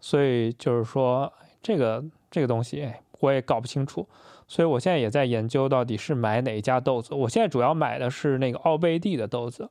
[0.00, 1.32] 所以就是说
[1.62, 4.08] 这个这个东西我也搞不清楚，
[4.46, 7.14] 所以我现在也在研究到底是买哪一家豆子。
[7.14, 9.70] 我现在主要买的是那个奥贝蒂的豆子，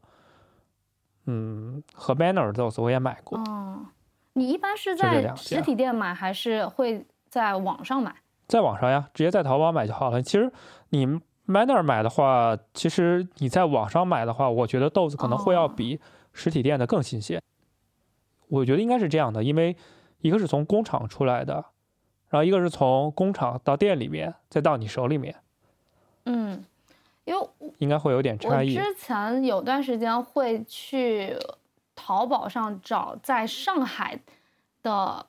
[1.26, 3.38] 嗯，和 Manner 的豆子我也买过。
[3.40, 3.86] 哦，
[4.34, 8.16] 你一般是在实体店买，还是会在网上买？
[8.48, 10.22] 在网上呀，直接在淘宝买就好了。
[10.22, 10.52] 其实
[10.90, 11.20] 你。
[11.48, 16.00] Manner 买的话，其实你在网上买的话，我觉得豆子可能会要比
[16.32, 17.42] 实体店的更新鲜。
[18.48, 19.76] 我觉得应该是这样的，因为
[20.20, 21.56] 一个是从工厂出来的，
[22.30, 25.36] 然后一个是从工厂到店里面，再到你手里面。
[26.26, 26.64] 嗯，
[27.32, 28.78] 因为应该会有点差异。
[28.78, 31.36] 我之前有段时间会去
[31.96, 34.20] 淘宝上找在上海
[34.84, 35.26] 的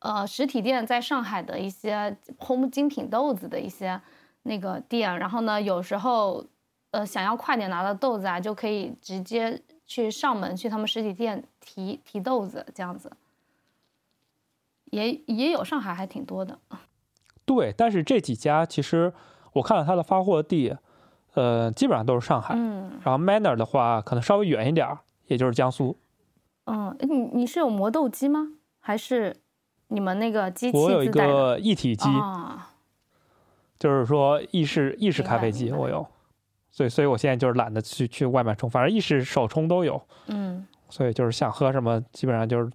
[0.00, 4.00] 呃实体店，在上海的一些烘精品豆子的一些。
[4.44, 6.42] 那个店，然后呢，有时候，
[6.92, 13.12] 呃，想要快点拿到豆子啊，就可以直接去上门去他们实体店提提豆子，这样子，
[14.86, 16.58] 也也有上海还挺多的。
[17.44, 19.12] 对，但是这几家其实
[19.54, 20.74] 我看了他的发货地，
[21.38, 22.54] 呃，基本上都是上海。
[22.56, 22.90] 嗯。
[23.04, 25.96] 然后 Manner 的话，可能稍微远一点儿，也就是江苏。
[26.64, 28.48] 嗯，你你是有磨豆机吗？
[28.80, 29.36] 还是
[29.88, 32.08] 你们那个机器我有一个一体机。
[32.08, 32.70] 啊。
[33.78, 36.04] 就是说意式意式咖啡机我有，
[36.72, 42.68] 所以所以我现在就是懒得去去外面冲，反正意式手冲都有，嗯，所以就是想喝什么，基本上就是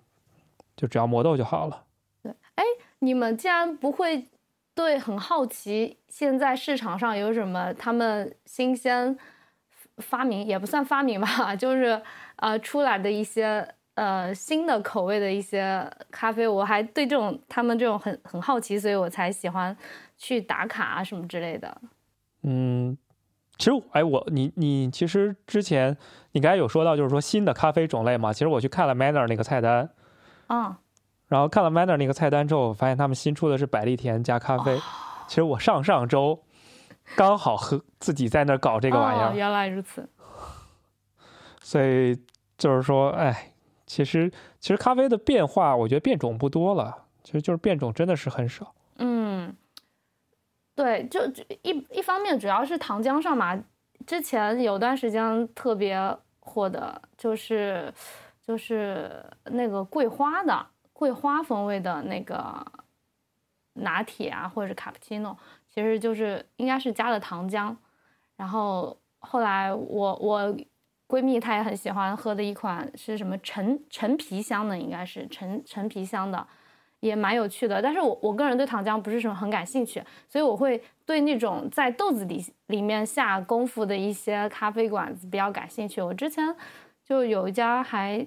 [0.78, 1.84] 就只要磨豆就好了。
[2.21, 2.63] 对，哎，
[2.99, 4.26] 你们既然不会
[4.75, 9.17] 对很好奇，现在市场上有什么他们新鲜
[9.97, 12.01] 发明也不算发明吧， 就是
[12.38, 19.75] 呃出来的一些呃新的口味的一些咖啡，我还对这种他们这种很很好奇，所以我才喜欢。
[20.15, 21.81] 去打卡啊什么之类的，
[22.43, 22.97] 嗯，
[23.57, 25.97] 其实哎我你你其实之前
[26.31, 29.89] 你刚才有说到就是说新的咖啡种类嘛，其实我去看了 Manner 那个菜单，
[30.47, 30.73] 嗯，
[31.33, 34.79] 然后看了 Manner 那个菜单之后，我发现他们新出的是百利甜加咖啡。
[35.27, 36.43] 其实我上上周
[37.15, 40.07] 刚好和自己在那搞这个玩意儿，原来如此。
[41.59, 42.15] 所以
[42.55, 43.51] 就是说，哎，
[43.87, 48.75] 其实其实咖啡的变化，我觉得变种不多了，其实就是变种真的是很少。
[48.97, 49.55] 嗯。
[50.75, 51.19] 对，就
[51.63, 53.59] 一一方面主要是糖浆上嘛，
[54.05, 55.97] 之前有段时间特别
[56.41, 57.91] 火的，就是
[58.45, 60.63] 就是那个桂花的
[60.93, 62.65] 桂花风味的那个
[63.73, 65.38] 拿铁啊，或者是卡布奇诺，
[65.69, 67.75] 其实就是应该是加了糖浆。
[68.38, 70.56] 然后后来我我
[71.08, 76.47] 闺蜜她也很喜欢喝的一款是什么陈陈皮香的，应该是陈陈皮香的。
[76.99, 86.01] 也蛮有趣的，但是我我个人对糖浆不是什么很感兴趣，所以我会对那种在豆子里里面下功夫的一些咖啡馆子比较感兴趣。
[86.01, 86.56] 我之前
[87.03, 88.25] 就有一家还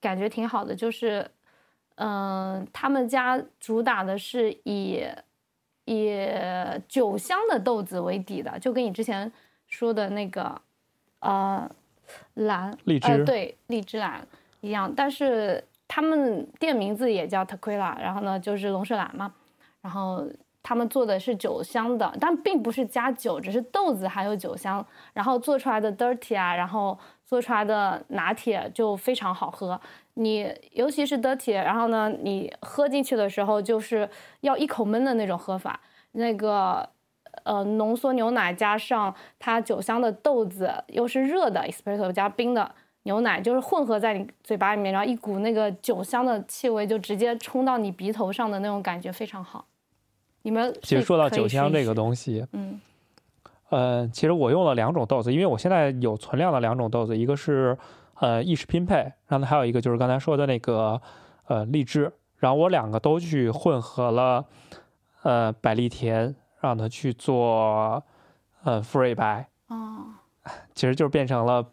[0.00, 1.30] 感觉挺好的，就是
[2.00, 5.04] 嗯，他们家主打的是以
[5.84, 6.16] 以
[6.88, 9.30] 酒香的豆子为底的，就跟你之前
[9.68, 10.60] 说的那个
[11.20, 11.70] 呃
[12.34, 14.26] 蓝荔枝对荔枝蓝
[14.60, 15.62] 一样，但是。
[15.92, 19.34] 他们店名字也叫 Tequila，然后呢就是龙舌兰嘛，
[19.80, 20.24] 然后
[20.62, 29.80] 他们做的是酒香的，但并不是加酒，只是豆子还有酒香，然后做出来的 dirty 啊，然后做出来的拿铁就非常好喝。
[30.14, 34.08] 你尤其是 dirty，然后呢你喝进去的时候就是
[34.40, 35.80] 要一口闷的那种喝法，
[36.12, 36.88] 那个
[37.44, 42.70] 呃浓缩牛奶加上它酒香的豆子又是热的 espresso 加冰的。
[43.04, 49.64] 牛奶就是混合在你嘴巴里面，然后一股那个酒香的气味就直接冲到你鼻头上的那种感觉非常好。
[50.42, 52.78] 你们其实说到酒香这个东西，嗯，
[53.70, 57.76] 呃，其实我用了两种豆子，因为我现在有存量的两种豆子，一个是
[58.20, 61.00] 呃意式拼配，然后还有一个就是刚才说的那个
[61.46, 64.46] 呃荔枝，然后我两个都去混合了，
[65.22, 68.02] 呃，百利甜，让它去做，
[68.62, 69.48] 呃，馥芮白。
[69.68, 70.06] 哦，
[70.74, 71.64] 其实就是变成了，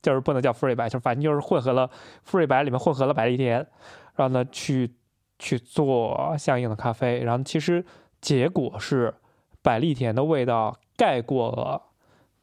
[0.00, 1.88] 就是不能叫馥芮白，就反正就是混合了
[2.28, 3.66] 馥芮白里面混合了百利甜，
[4.14, 4.94] 让它去
[5.38, 7.20] 去做相应的咖啡。
[7.20, 7.84] 然后其实
[8.20, 9.14] 结果是
[9.62, 11.82] 百利甜的味道盖过了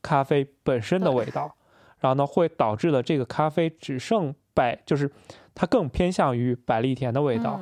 [0.02, 1.56] 咖啡本身的味道，
[2.00, 5.10] 然后呢会导致了这个咖啡只剩百，就是
[5.54, 7.60] 它更偏向于百利甜的味道。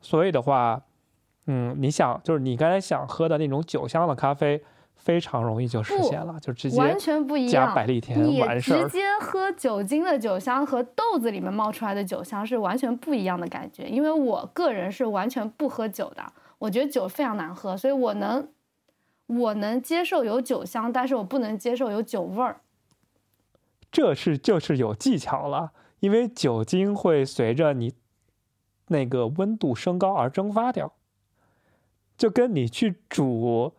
[0.00, 0.82] 所以的话，
[1.46, 4.62] 嗯，你想就是你刚才想喝的那种酒香的咖啡。
[4.96, 7.66] 非常容易就实现了，就直接完全不一样。
[7.66, 8.84] 加百利甜完事儿。
[8.84, 13.86] 直接喝酒精的酒香和豆子里面冒出来的酒香是完全不一样的感觉。
[13.86, 16.22] 因为我个人是完全不喝酒的，
[16.58, 18.48] 我觉得酒非常难喝，所以我能
[19.26, 22.60] 我能接受有酒香，但是我不能接受有酒味儿。
[23.94, 25.70] 这是就是有技巧了，
[26.00, 27.94] 因为酒精会随着你
[28.88, 30.92] 那个温度升高而蒸发掉，
[32.18, 33.72] 就跟你去煮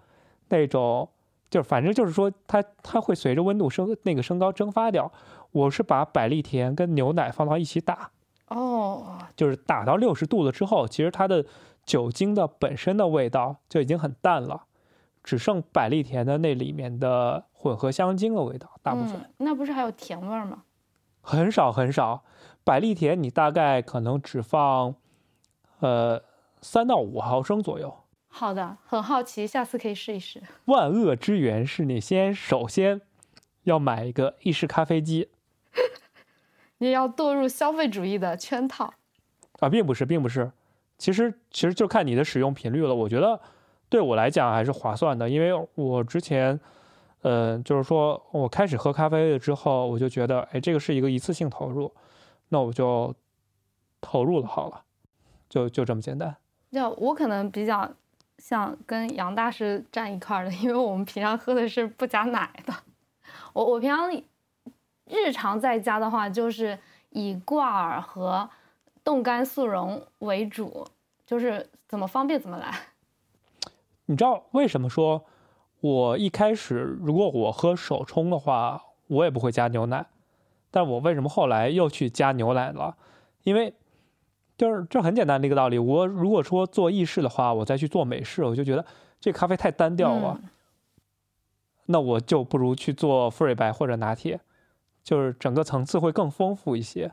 [0.48, 1.10] 那种。
[1.50, 5.12] 就反正就是说，它它会随着温度升那个升高蒸发掉。
[5.52, 8.12] 我是把百利甜跟牛奶放到一起打，
[8.48, 11.46] 哦，就是打到六十度了之后，其实它的
[11.86, 14.64] 酒精的本身的味道就已经很淡了，
[15.26, 19.20] 只剩百利甜的那里面的混合香精的味道，大部分。
[19.38, 20.64] 那不是还有甜味吗？
[21.20, 22.24] 很少很少，
[22.64, 24.94] 百利甜你大概可能只放，
[25.80, 26.22] 呃，
[26.62, 27.92] 三到五毫升左右。
[28.28, 30.44] 好的，很好奇，下次可以试一试。
[30.66, 33.02] 万恶之源是你先首先
[33.64, 35.30] 要买一个意式咖啡机，
[36.78, 38.94] 你要堕入消费主义的圈套
[39.60, 40.52] 啊，并不是，并不是，
[41.00, 42.94] 其实其实就看你的使用频率了。
[42.94, 43.42] 我觉得
[43.90, 46.60] 对我来讲还是划算的，因为我之前，
[47.22, 51.92] 呃，就是说我开始喝咖啡了之后，我就觉得，哎，这个是一个一次性投入，
[52.50, 53.14] 那我就
[54.02, 54.84] 投入了好了，
[55.50, 56.36] 就就这么简单。
[56.72, 57.90] 就我可能比较。
[58.38, 62.74] 像跟杨大师站一块儿的，因为我们平常喝的是不加奶的。
[63.54, 64.12] 我我平常
[65.06, 66.78] 日常在家的话，就是
[67.12, 68.48] 以挂耳和
[69.06, 70.86] 冻干速溶为主，
[71.26, 72.70] 就是怎么方便怎么来。
[74.06, 75.26] 你知道为什么说，
[75.82, 80.06] 我一开始如果我喝手冲的话，我也不会加牛奶，
[80.72, 82.98] 但我为什么后来又去加牛奶了？
[83.44, 83.74] 因为。
[84.58, 85.78] 就是这很简单的一个道理。
[85.78, 88.86] 我如果说做意式的话，我再去做美式，我就觉得
[89.20, 90.40] 这咖啡太单调了。
[91.88, 94.40] 那我就不如去做馥芮白或者拿铁，
[95.04, 97.12] 就是整个层次会更丰富一些。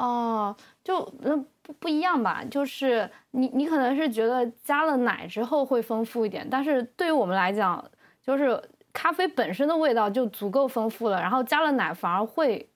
[0.00, 2.42] 哦，就那不不一样吧？
[2.50, 7.84] 就是你你可能是觉得加了奶之后会丰富一点，但是对于我们来讲，
[8.22, 8.60] 就是
[8.92, 12.70] 咖啡本身的味道就足够丰富了，然后加了奶反而会，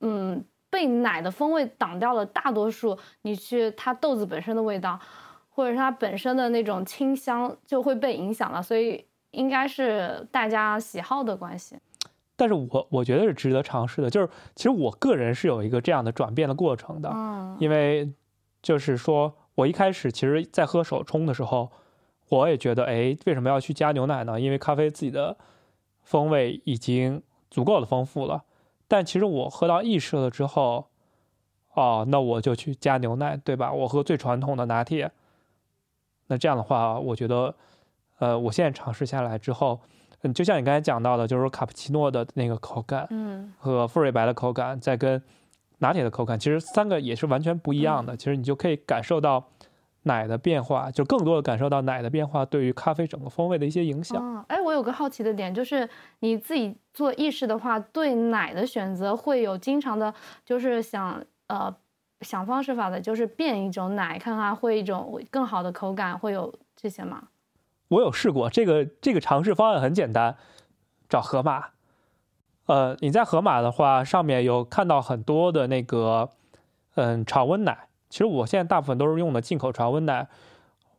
[0.00, 0.44] 嗯。
[0.72, 4.98] 被奶的风味挡掉了大多数，你去它豆子本身的味道，
[5.50, 11.76] 或者是它本身的那种清香就会被影响了，所以应该是大家喜好的关系。
[12.42, 18.12] 但是我我觉得是值得尝试的，就是其实我个人是有一个这样的转变的过程的，嗯，因为
[18.60, 21.70] 就是说我一开始其实，在喝手冲的时候，
[22.30, 24.40] 我也觉得，哎，为什么要去加牛奶呢？
[24.40, 25.36] 因为咖啡自己的
[26.02, 28.42] 风味已经足够的丰富了。
[28.88, 30.88] 但其实我喝到意式了之后，
[31.74, 33.72] 哦，那我就去加牛奶，对吧？
[33.72, 35.12] 我喝最传统的拿铁。
[36.26, 37.54] 那这样的话，我觉得，
[38.18, 39.80] 呃，我现在尝试下来之后，
[40.22, 45.22] 嗯，就像你刚才讲到的，就是说卡布奇诺的那个口感，嗯，和馥芮白的口感，再跟
[45.78, 48.16] 拿铁的口感，其实三个也是完全不一样的。
[48.16, 49.44] 其实你就可以感受到。
[50.04, 54.44] 奶的变化，就更多的感受到奶的变化对于咖啡整个风味的一些影响。
[54.48, 60.12] 哎，我有个好奇的点，就是你自己做意式的话，对奶的选择会有经常的，
[60.44, 61.72] 就是想呃
[62.22, 67.28] 想方设法的，就是变一种奶，看看会一种更好的口感，会有这些吗？
[67.92, 70.36] 我有试过，这个这个尝试方案很简单，
[71.08, 71.66] 找河马。
[72.66, 76.30] 呃，你在河马的话，上面有看到很多的那个
[76.94, 77.88] 嗯常温奶。
[78.08, 80.26] 其实我现在大部分都是用的进口常温奶。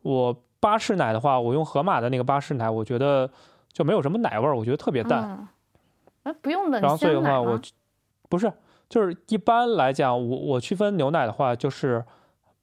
[0.02, 3.28] 我巴氏奶的话，我用河马的那个巴氏奶，我觉得
[3.72, 5.48] 就没有什么奶味儿，我觉得特别淡。
[6.22, 7.60] 哎，不用冷然后所以的话，我
[8.28, 8.52] 不是，
[8.88, 12.04] 就是一般来讲，我我区分牛奶的话，就是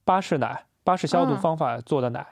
[0.04, 2.26] 巴氏奶，巴氏消毒方法做的奶，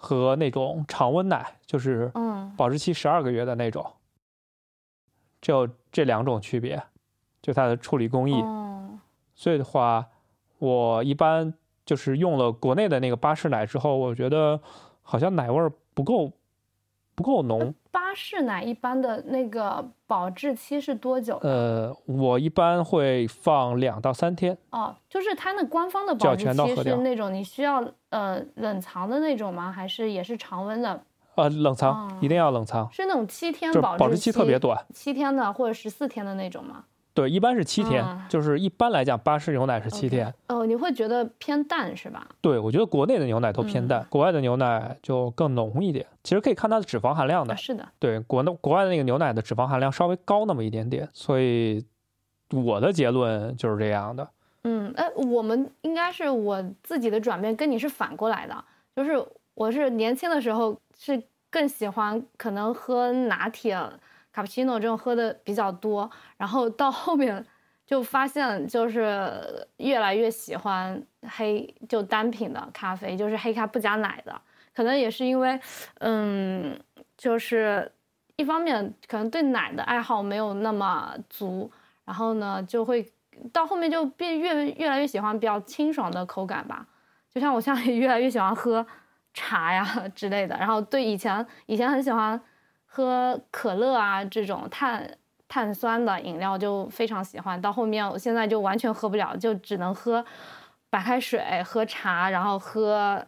[0.00, 2.10] 和那种常温奶，就是
[2.56, 3.84] 保质期十二个月的那种，
[5.40, 6.82] 只有这两种区别，
[7.40, 8.42] 就它的处理工艺。
[9.34, 10.08] 所以的话，
[10.58, 11.52] 我一般。
[11.86, 14.60] 就是用了国内的那个巴氏奶之后，我觉得
[15.02, 16.30] 好像奶味儿不够
[17.16, 17.74] 不够浓。
[17.90, 21.38] 巴巴氏奶一般的那个保质期是多久？
[21.42, 24.58] 呃，我一般会放两到三天。
[24.70, 29.70] 哦，就是它那官方的保质期是那种你需要呃冷藏的那种吗？
[29.70, 31.00] 还是也是常温的？
[31.36, 32.90] 呃，冷藏一定要冷藏。
[32.90, 36.84] 是那种七天保质期特别短，七天的或者十四天的那种吗？
[37.12, 40.32] 对，一般是七天，就是一般来讲，巴氏牛奶是七天。
[40.46, 42.26] 哦，你会觉得偏淡是吧？
[42.40, 46.06] 对，我觉得国内的牛奶都偏淡，国外的牛奶就更浓一点。
[46.22, 47.56] 其实可以看它的脂肪含量的。
[47.56, 47.86] 是的。
[47.98, 51.84] 对，国内国外的那个牛奶的脂肪含量稍微高那么一点点，所以
[52.50, 54.28] 我的结论就是这样的。
[54.62, 59.20] 嗯，哎，我们应该是我自己的转变跟你是反过来的，就是
[59.54, 63.76] 我是年轻的时候是更喜欢可能喝拿铁。
[64.32, 67.44] 卡布奇诺这种喝的比较多，然后到后面
[67.84, 71.02] 就发现就是越来越喜欢
[71.36, 74.40] 黑就单品的咖啡，就是黑咖不加奶的。
[74.72, 75.58] 可能也是因为，
[75.98, 76.78] 嗯，
[77.16, 77.90] 就是
[78.36, 81.70] 一方面可能对奶的爱好没有那么足，
[82.04, 83.12] 然后呢就会
[83.52, 86.86] 到后面就变越越来越喜欢比较清爽的口感吧。
[87.34, 88.86] 就像我现在也越来越喜欢喝
[89.34, 92.40] 茶呀 之类的，然后对以前以前很喜欢。
[92.92, 95.16] 喝可乐啊，这种碳
[95.46, 97.58] 碳酸的饮料就非常喜欢。
[97.62, 100.24] 到后面，我现在就完全喝不了，就只能喝
[100.90, 103.24] 白开水、喝茶，然后喝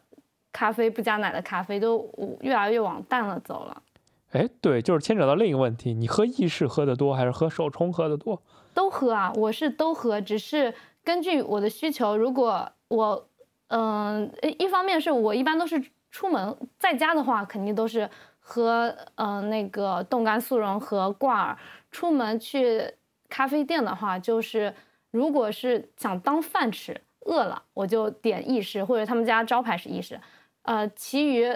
[0.52, 2.10] 咖啡不加奶的咖啡，都
[2.40, 3.82] 越来越往淡了走了。
[4.32, 8.42] 哎，对，就是牵扯到另一个问题，你喝意式喝的多，还是喝手冲喝的多？
[8.74, 12.16] 都喝啊，我是都喝，只是根据我的需求。
[12.16, 13.28] 如果我，
[13.68, 18.10] 嗯，一方面是我一般都是出门，在家的话肯定都是。
[18.44, 21.58] 喝呃那个冻干速溶和挂耳，
[21.92, 22.92] 出门去
[23.28, 24.74] 咖啡店的话，就是
[25.12, 30.20] 如果是想当饭吃，饿了我就点意式，或者他们家招牌是意式。
[30.62, 31.48] 呃，其余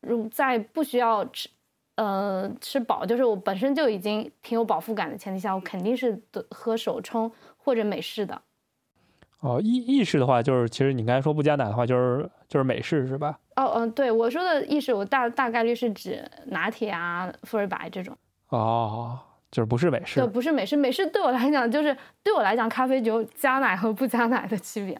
[0.00, 1.48] 如在不需要吃
[1.96, 6.20] 呃吃饱，就是我本身就已经挺有饱腹感的前提下，我肯定是
[6.50, 8.40] 喝手冲或者美式的。
[9.40, 13.38] 哦，意意式的话，就是其实你刚才说不加奶的话，就是就是美式是吧？
[13.58, 18.16] 哦，嗯，对我说的意式，我大大概率是指拿铁啊、馥尔白这种。
[18.50, 19.18] 哦，
[19.50, 20.20] 就是不是美式？
[20.20, 20.76] 对，不是美式。
[20.76, 24.96] 美式对我来讲，就是对我来讲，咖啡只有加奶和不加奶的区别，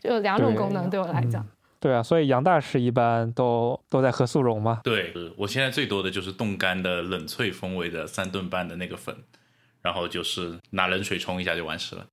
[0.00, 1.46] 就有两种功能对我来讲。
[1.80, 4.80] 对啊，所以杨大师一般都都在喝速溶吗？
[4.82, 9.14] 对，我现在最多的就是冻干的冷萃风味的三顿半的那个粉，
[9.80, 12.06] 然后就是拿冷水冲一下就完事了。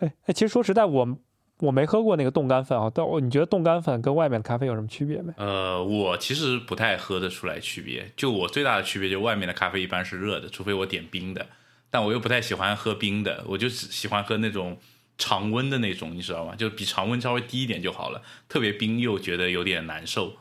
[0.00, 1.16] 哎哎，其实说实在，我
[1.58, 2.90] 我没喝过那个冻干粉啊。
[2.94, 5.32] 但你觉得冻干粉跟外面的咖啡有什么区别没？
[5.36, 8.12] 呃，我其实不太喝得出来区别。
[8.16, 11.46] 就我最大的区别，就外面的咖啡一般是热的，除非我点冰的。
[11.90, 14.76] 但我又不太喜欢喝冰的，我就喜欢喝那种
[15.16, 16.54] 常温的那种，你知道吗？
[16.54, 18.20] 就比常温稍微低一点就好了。
[18.48, 20.34] 特别冰又觉得有点难受。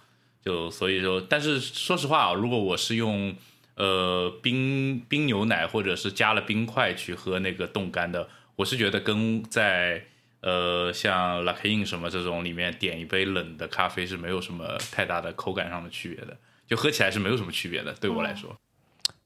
[0.44, 3.36] 就所以说，但是说实话啊，如果我是用
[3.76, 8.28] 呃冰冰牛奶或者是加了冰块去喝那个冻干的。
[8.58, 10.04] 我是觉得跟在
[10.46, 16.38] 呃像 l u c k In 什么这种里面点一杯冷的咖啡是没有什么太大的口感上的区别的，
[16.68, 17.92] 就喝起来是没有什么区别的。
[17.94, 18.56] 对我来说，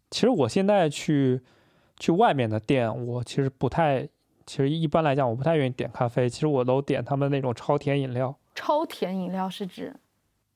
[0.09, 1.41] 其实我现在去
[1.97, 4.07] 去外面的店，我其实不太，
[4.45, 8.34] 其实一般来讲我不太愿意点咖啡，其实我都点他们那种超甜饮料。
[8.55, 9.93] 超甜饮料是指？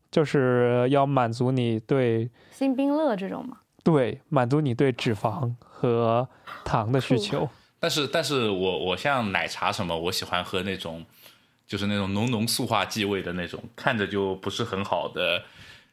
[0.10, 3.58] 就是要满足你对新冰乐这种吗？
[3.84, 6.26] 对，满足你对脂肪和
[6.64, 7.50] 糖的需求。
[7.84, 11.06] 但是，但是我我像奶茶什么，我喜欢喝那种，
[11.68, 15.44] 就是那种浓浓塑化剂味的那种，看着就不是很好的，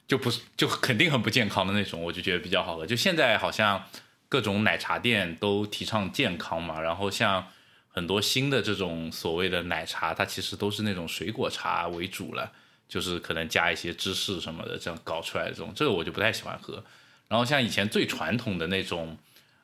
[0.07, 2.87] 就不是就肯定很不健康的那种，我就觉得比较好喝。
[2.87, 3.85] 就现在好像
[4.29, 7.45] 各种奶茶店都提倡健康嘛，然后像
[7.89, 12.53] 很多新的这种所谓的奶茶，它其实都是那种水果茶为主了，
[12.89, 16.85] 就是可能加一些芝士什么的这样搞出来的这种，这个我就不太喜欢喝。
[17.27, 19.19] 然后像以前最传统的那种。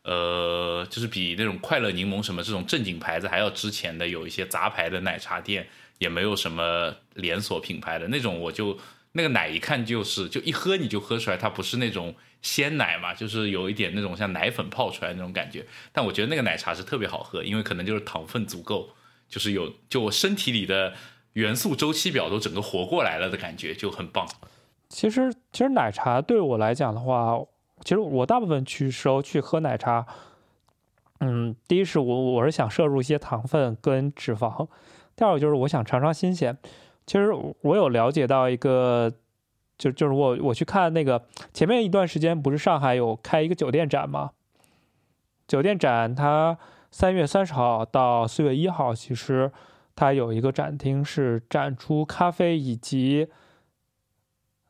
[0.06, 5.66] 呃，就是比那种快乐柠檬什么这种正经牌子还要之前的，有一些杂牌的奶茶店，
[5.98, 8.38] 也没有什么连锁品牌的那种。
[8.38, 8.78] 我就
[9.10, 15.66] 那个奶一看就是，就一喝你就喝出来，它不是那种鲜奶嘛，就是有一点那种像奶粉泡出来那种感觉。
[15.92, 18.90] 但我觉得那个奶茶是特别好喝，因为可能就是糖分足够，
[19.28, 20.94] 就是有就我身体里的
[21.32, 24.24] 元素周期表都整个活过来了的感觉，就很棒。
[24.88, 27.40] 其实，其实奶茶对我来讲的话。
[27.82, 30.06] 其实我大部分去时候去喝奶茶，
[31.20, 34.66] 嗯，第一是我我是想摄入一些糖分跟脂肪，
[35.14, 36.56] 第二个就是我想尝尝新鲜。
[37.06, 39.12] 其实我有了解到一个，
[39.78, 41.22] 就就是我我去看那个
[41.52, 44.32] 前面一段时间不是上海有开一个酒店展吗？
[45.46, 46.58] 酒店展它
[46.90, 49.52] 三月三十号到四月一号，其实
[49.94, 53.28] 它有一个展厅是展出咖啡以及，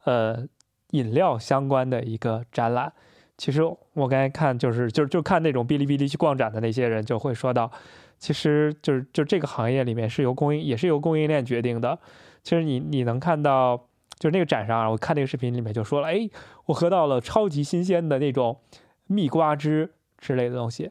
[0.04, 0.46] 呃。
[0.92, 2.92] 饮料相关的一个展览，
[3.36, 7.70] 其实我刚才看就是就是就看那种哔哩哔哩去逛展的那些人就会说到，
[8.18, 11.98] 其实就是就这个行业里面是由供应也是由供应链决定的。
[12.42, 13.76] 其实你你能看到，
[14.18, 16.28] 就是那个展上，我看那个视频里面就说了，哎，
[16.66, 18.60] 我喝到了超级新鲜的那种
[19.06, 20.90] 蜜瓜汁之类的东西。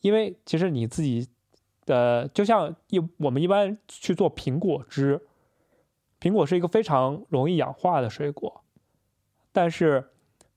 [0.00, 1.28] 因为其实你自己，
[1.86, 5.20] 的，就像一我们一般去做苹果汁，
[6.20, 8.62] 苹果是一个非常容易氧化的水果，
[9.52, 10.08] 但是，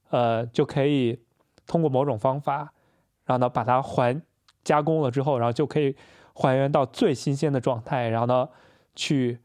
[0.09, 1.19] 呃，就可以。
[1.67, 2.71] 通过某种方法，
[3.25, 4.21] 然后呢把它还
[4.63, 5.95] 加工了之后，然后就可以
[6.35, 8.47] 还原到最新鲜的状态，然后呢
[8.95, 9.39] 去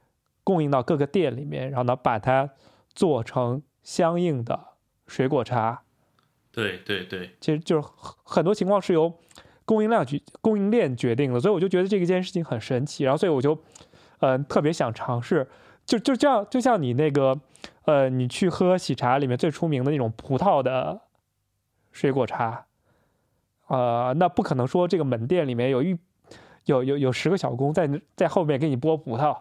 [0.45, 2.51] 供应到各个店里面，然后呢把它
[2.95, 4.61] 做成相应的
[5.07, 5.81] 水果茶。
[6.53, 7.89] 对对对，其实就是
[8.23, 9.11] 很多情况是由
[9.65, 13.59] 供应量决供应链决定的，所以我就觉得这个件事情很神奇，然后所以我就
[14.19, 15.49] 嗯特别想尝试，
[15.87, 17.41] 就就这样，就像你那个
[17.85, 21.03] 呃你去喝喜茶里面最出名的那种葡萄的。
[21.93, 22.67] 水果茶，
[23.67, 25.99] 呃，那不可能说这个门店里面有一
[26.67, 29.37] 有有有十个小工在在后面给你剥葡萄，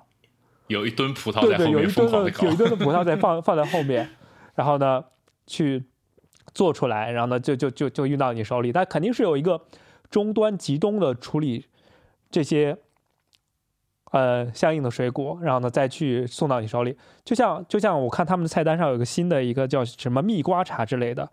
[0.65, 4.09] 有一吨葡萄在后面疯狂的有一吨的葡萄在放 放在后面，
[4.55, 5.05] 然后呢
[5.45, 5.83] 去
[6.51, 9.61] 做出来，然后呢就就就就运到你手里，它肯定是有一个
[10.09, 11.67] 终端集中的处理
[12.31, 12.75] 这些
[14.11, 21.29] 呃相应的水果，然后呢再去送到你手里，就像就像我看他们的菜单上有个新的一个叫什么蜜瓜茶之类的。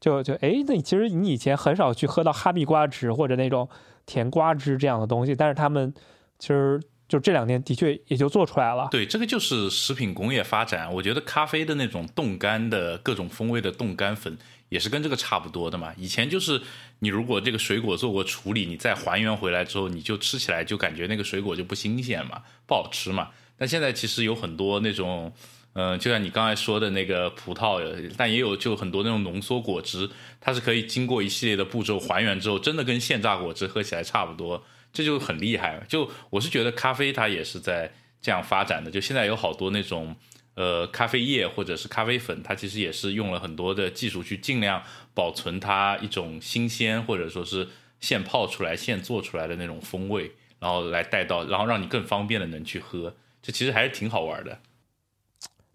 [0.00, 3.68] 就就哎，那其实你以前很少去喝到哈密瓜汁或者那种
[4.06, 5.92] 甜瓜汁这样的东西，但是他们
[6.38, 8.88] 其实就这两年的确也就做出来了。
[8.90, 10.90] 对，这个就是食品工业发展。
[10.94, 14.38] 我觉得咖啡的那种冻干的各种风味的冻干粉
[14.70, 15.92] 也是跟这个差不多的嘛。
[15.98, 16.62] 以前就是
[17.00, 23.28] 你如果这个水果做过处理，你再还原回来之后，你就吃起来就感觉那个水果就不新鲜嘛，不好吃嘛。
[23.58, 25.30] 但现在其实有很多那种。
[25.72, 27.80] 嗯，就像你刚才说的那个葡萄，
[28.16, 30.10] 但也有就很多那种浓缩果汁，
[30.40, 34.60] 它是可以经过一系列的步骤还原之后，真的跟现榨果汁喝起来差不多，
[34.92, 35.80] 这就很厉害。
[35.88, 37.88] 就我是觉得咖啡它也是在
[38.20, 40.16] 这样发展的，就现在有好多那种
[40.60, 44.82] 呃咖啡液或者是咖啡粉，它其实也是用了很多的技术去尽量
[45.14, 47.66] 保存它一种新鲜或者说是
[47.98, 54.58] 现泡出来现做出来的那种风味，然后来带到，然后让你更方便的能去喝，这其实还是挺好玩的。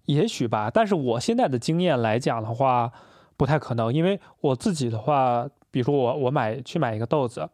[0.05, 2.91] 也许吧，但是我现在的经验来讲的话，
[3.35, 7.49] 不太可能，因为我自己的话，比如说我我买去买一个豆子，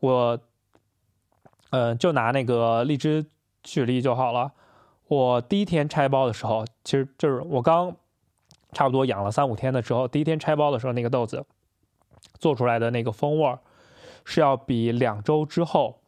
[0.00, 0.40] 我，
[1.70, 3.24] 嗯，就拿那个荔枝
[3.62, 4.50] 举例就好了。
[5.06, 7.94] 我第一天拆包的时候，其实就是我刚
[8.72, 11.44] 差不多养了三五天的时候，第一天拆包的时候，那个豆子
[12.38, 13.58] 做出来的那个风味儿，
[14.24, 16.00] 是要比两周之后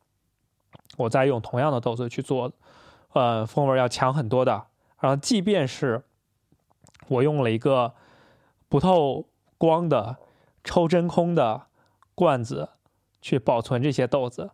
[0.96, 2.50] 我再用同样的豆子去做，
[3.12, 4.66] 呃，风味儿要强很多的。
[4.98, 6.02] 然后，即便是
[7.08, 7.92] 我用了一个
[8.68, 9.26] 不透
[9.58, 10.16] 光的
[10.64, 11.66] 抽真空的
[12.14, 12.70] 罐子
[13.20, 14.50] 去保存这些豆子，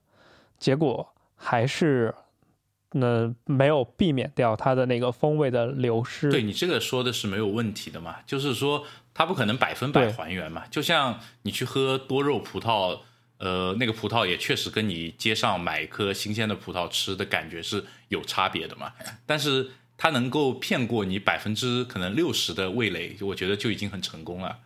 [0.59, 2.13] 结果还是
[2.93, 6.31] 那没有避免掉它的那个风味的流失。
[6.31, 8.17] 对你这个说的是没有问题的嘛？
[8.27, 10.65] 就是说它不可能百分百还原嘛？
[10.71, 13.01] 就像你去喝多肉葡萄，
[13.39, 18.93] 呃，那个葡萄也确实跟你街上买一颗新鲜的葡萄吃的感觉是有差别的嘛？
[19.27, 19.71] 但是。
[19.99, 24.59] 它能够骗过你百分之可能六十的味蕾，我觉得就已经很成功了。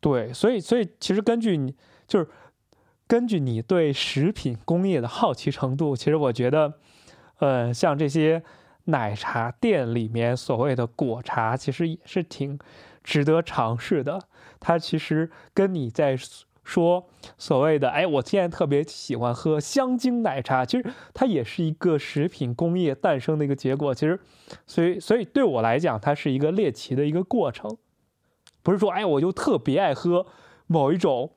[0.00, 1.74] 对，所以所以其实根据你
[2.06, 2.28] 就是
[3.06, 6.74] 根据你对食品工业的好奇程度，其实我觉得，
[7.42, 8.40] 呃，像这些
[8.84, 12.56] 奶茶店里面所谓的果茶，其实也是挺
[13.02, 14.20] 值得尝试的。
[14.60, 16.16] 它其实跟你在。
[16.64, 23.92] 说所谓的哎，我现在特别喜欢喝香精奶茶，其实它也是一个食品工业诞生的一个结果。
[23.92, 24.20] 其实，
[24.64, 27.78] 所以所以对我来讲，它是一个猎奇的一个过程，
[28.62, 30.24] 不是说哎，我就特别爱喝
[30.68, 31.32] 某一种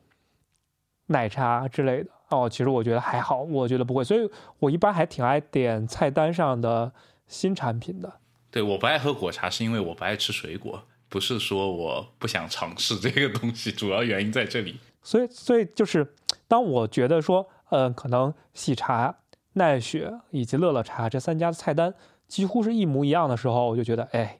[1.07, 2.49] 奶茶之类的哦。
[2.49, 6.91] 其实我觉得还好，我觉得不会，所以我一般还挺爱点菜单上的
[7.27, 8.13] 新产品的。
[8.51, 14.79] 对，我不爱喝果茶，是因为我不爱吃水果，不是说我不想尝试这个东西，主要原因在这里。
[15.03, 16.15] 所以，所以就是，
[16.47, 19.15] 当我觉得说，呃，可能喜茶、
[19.53, 21.93] 奈雪以及乐乐茶这三家的菜单
[22.27, 24.39] 几乎是一模一样的时候，我就觉得，哎，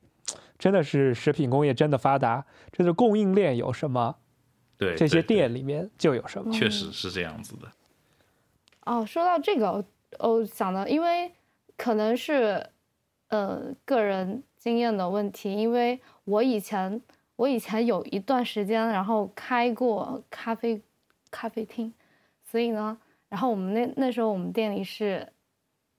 [0.57, 4.15] 真的是食品工业真的发达，这是供应链有什么，
[4.77, 7.71] 对这些店里面就有什么，确实是这样子的。
[8.85, 9.83] 哦，说到这个，
[10.19, 11.31] 我想到，因为
[11.77, 12.69] 可能是，
[13.29, 17.01] 呃，个人经验的问题，因为我以前。
[17.37, 20.81] 我以前有一段时间，然后开过咖啡
[21.29, 21.93] 咖啡厅，
[22.49, 22.97] 所以呢，
[23.27, 25.27] 然后我们那那时候我们店里是，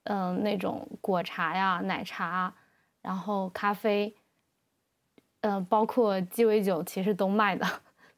[0.05, 2.55] 嗯，那种果茶呀、奶茶，
[3.03, 4.17] 然后咖啡，
[5.41, 7.67] 嗯，包括鸡尾酒，其实都卖的。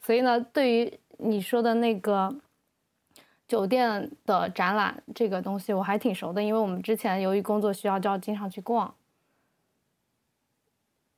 [0.01, 2.35] 所以呢，对于你说的那个
[3.47, 8.95] 酒店的展览这个东西，我还挺熟的，因为我们之前由于工作需要，就要经常去逛。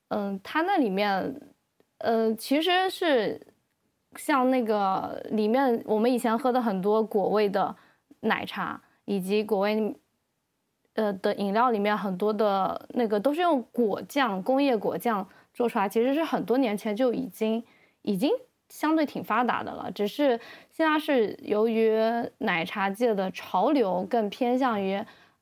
[0.09, 1.41] 嗯，它那里面，
[1.99, 3.47] 呃，其实是
[4.16, 7.76] 像那个里面我们以前喝的很多果味的
[8.20, 9.95] 奶茶，以及果味
[10.95, 17.64] 呃的饮料里面很多的那个都是用果酱、工业果酱做出来，其实是很多年前就已经
[18.03, 18.31] 已经
[18.71, 20.41] 相对挺发达的了，只是
[20.71, 21.95] 现在是由于
[22.39, 24.99] 奶茶界的潮流更偏向于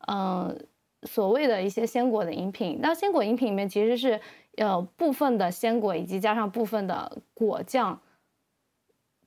[0.09, 0.67] 嗯
[1.05, 4.21] 所谓的一些鲜果的饮品，那鲜果饮品里面其实是。
[4.59, 7.97] 呃，部分的鲜果以及加上部分的果酱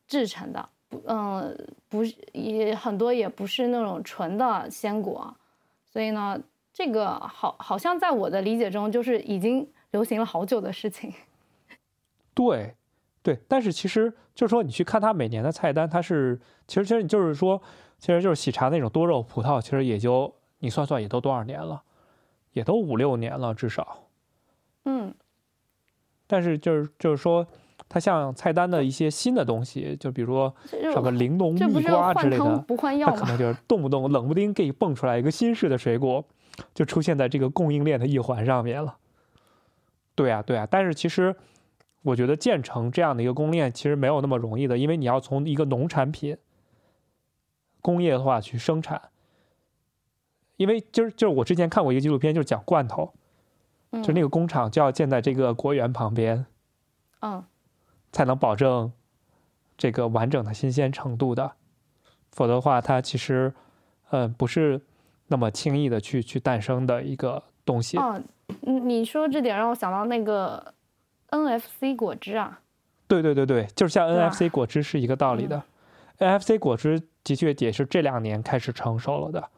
[0.05, 5.33] 制成的，不，嗯，不是也很多也不是那种纯的鲜果，
[5.89, 6.37] 所以呢，
[6.73, 11.13] 这个好好像在我的理解中就是已经流行了好久的事情。
[12.35, 12.75] 对，
[13.23, 17.61] 对，但是其实就是说，你去看它每年的菜单，它是其实其实你就是说，
[17.99, 21.83] 其实就是喜茶那种多肉葡萄，其实也就你算算也都多少年了，
[22.53, 23.99] 也都五六年了至少。
[24.85, 25.13] 嗯。
[26.25, 27.45] 但是就是就是说，
[27.89, 30.55] 它像菜单的一些新的东西，就比如说
[30.93, 32.65] 什么玲珑蜜瓜之类的，
[33.05, 36.23] 它可能就是动不动冷不丁给你蹦出来一个新式的水果，
[36.73, 38.97] 就出现在这个供应链的一环上面了。
[40.15, 40.65] 对啊，对啊。
[40.71, 41.35] 但是其实
[42.03, 46.37] 我觉得建成这样的一个供应链其实没有那么容易的，因为你要从一个农产品
[47.81, 49.01] 工业化去生产，
[50.57, 53.13] 因为就是就是我之前看过一个纪录片，就是讲罐头。
[54.01, 56.45] 就那个工厂就要建在这个果园旁边，
[57.19, 57.43] 嗯，
[58.13, 58.89] 才能保证
[59.77, 61.51] 这个完整的新鲜程度的，
[62.31, 63.53] 否则的话，它其实，
[64.11, 64.79] 嗯，不是
[65.27, 67.97] 那么轻易的去去诞生的一个东西。
[67.97, 68.17] 哦，
[68.61, 70.73] 你说这点让我想到那个
[71.31, 72.61] NFC 果汁啊。
[73.07, 75.61] 对对对对，就是像 NFC 果汁是一个道理的
[76.19, 79.49] ，NFC 果汁的确也是这两年开始成熟了的。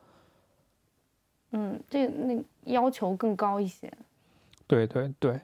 [1.52, 3.92] 嗯，这那要求更高一些。
[4.66, 5.40] 对对对，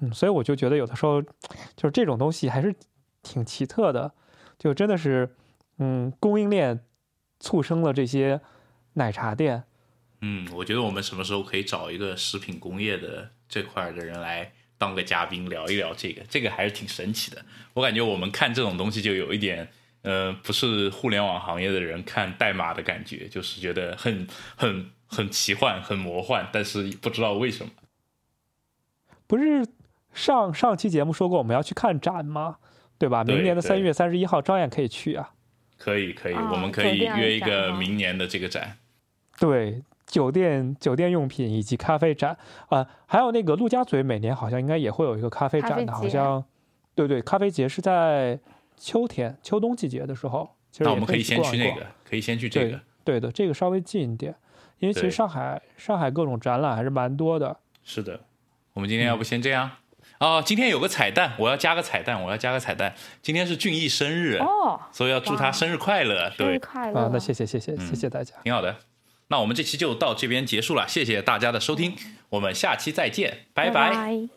[0.00, 2.74] 嗯，所以我就觉得有的时候，就是这种东西还是
[3.22, 4.12] 挺奇特的，
[4.58, 5.36] 就真的是，
[5.78, 6.80] 嗯，供应链
[7.38, 8.40] 促生了这些
[8.94, 9.62] 奶茶店。
[10.22, 17.44] 嗯，我觉得我们什么时候可以找一个食品工业的这块的人来当个嘉宾聊一聊这个，这个还是挺神奇的。
[17.74, 19.68] 我感觉我们看这种东西就有一点，
[20.00, 24.26] 呃，不是互联网行业的人看代码的感觉，就是觉得很
[24.56, 27.70] 很很奇幻、很魔幻，但是不知道为什么。
[29.26, 29.66] 不是
[30.14, 32.56] 上上期节目说过我们要去看展吗？
[32.96, 33.22] 对吧？
[33.22, 35.34] 明年的三月三十一号，照样可以去啊。
[35.76, 38.78] 可以可以，我们可以约一个明年的这个展。
[39.38, 42.36] 对，酒店酒店用品以及咖啡展
[42.68, 46.44] 啊，还有那个陆家嘴，每年好像应该也会有一个咖啡展的，好像。
[46.94, 48.38] 对对，咖啡节是在
[48.76, 50.50] 秋天秋冬季节的时候。
[50.78, 52.78] 那我们可以先去那个，可以先去这个。
[53.04, 54.34] 对的，这个稍微近一点，
[54.80, 57.56] 因为其实上海上海各种展览还是蛮多的。
[57.82, 58.20] 是的。
[58.74, 59.70] 我们今天要不先这样
[60.18, 62.94] 哦，今天有个彩蛋，我要加个彩蛋，我要加个彩蛋。
[63.22, 66.30] 今天是俊逸生日哦，所以要祝他生日快乐。
[66.36, 67.10] 对，快乐啊！
[67.12, 68.76] 那谢谢谢谢谢谢大家，挺好的。
[69.30, 71.94] 那我们这期就到这边结束了，谢谢大家的收听，
[72.30, 74.28] 我们下期再见，拜拜。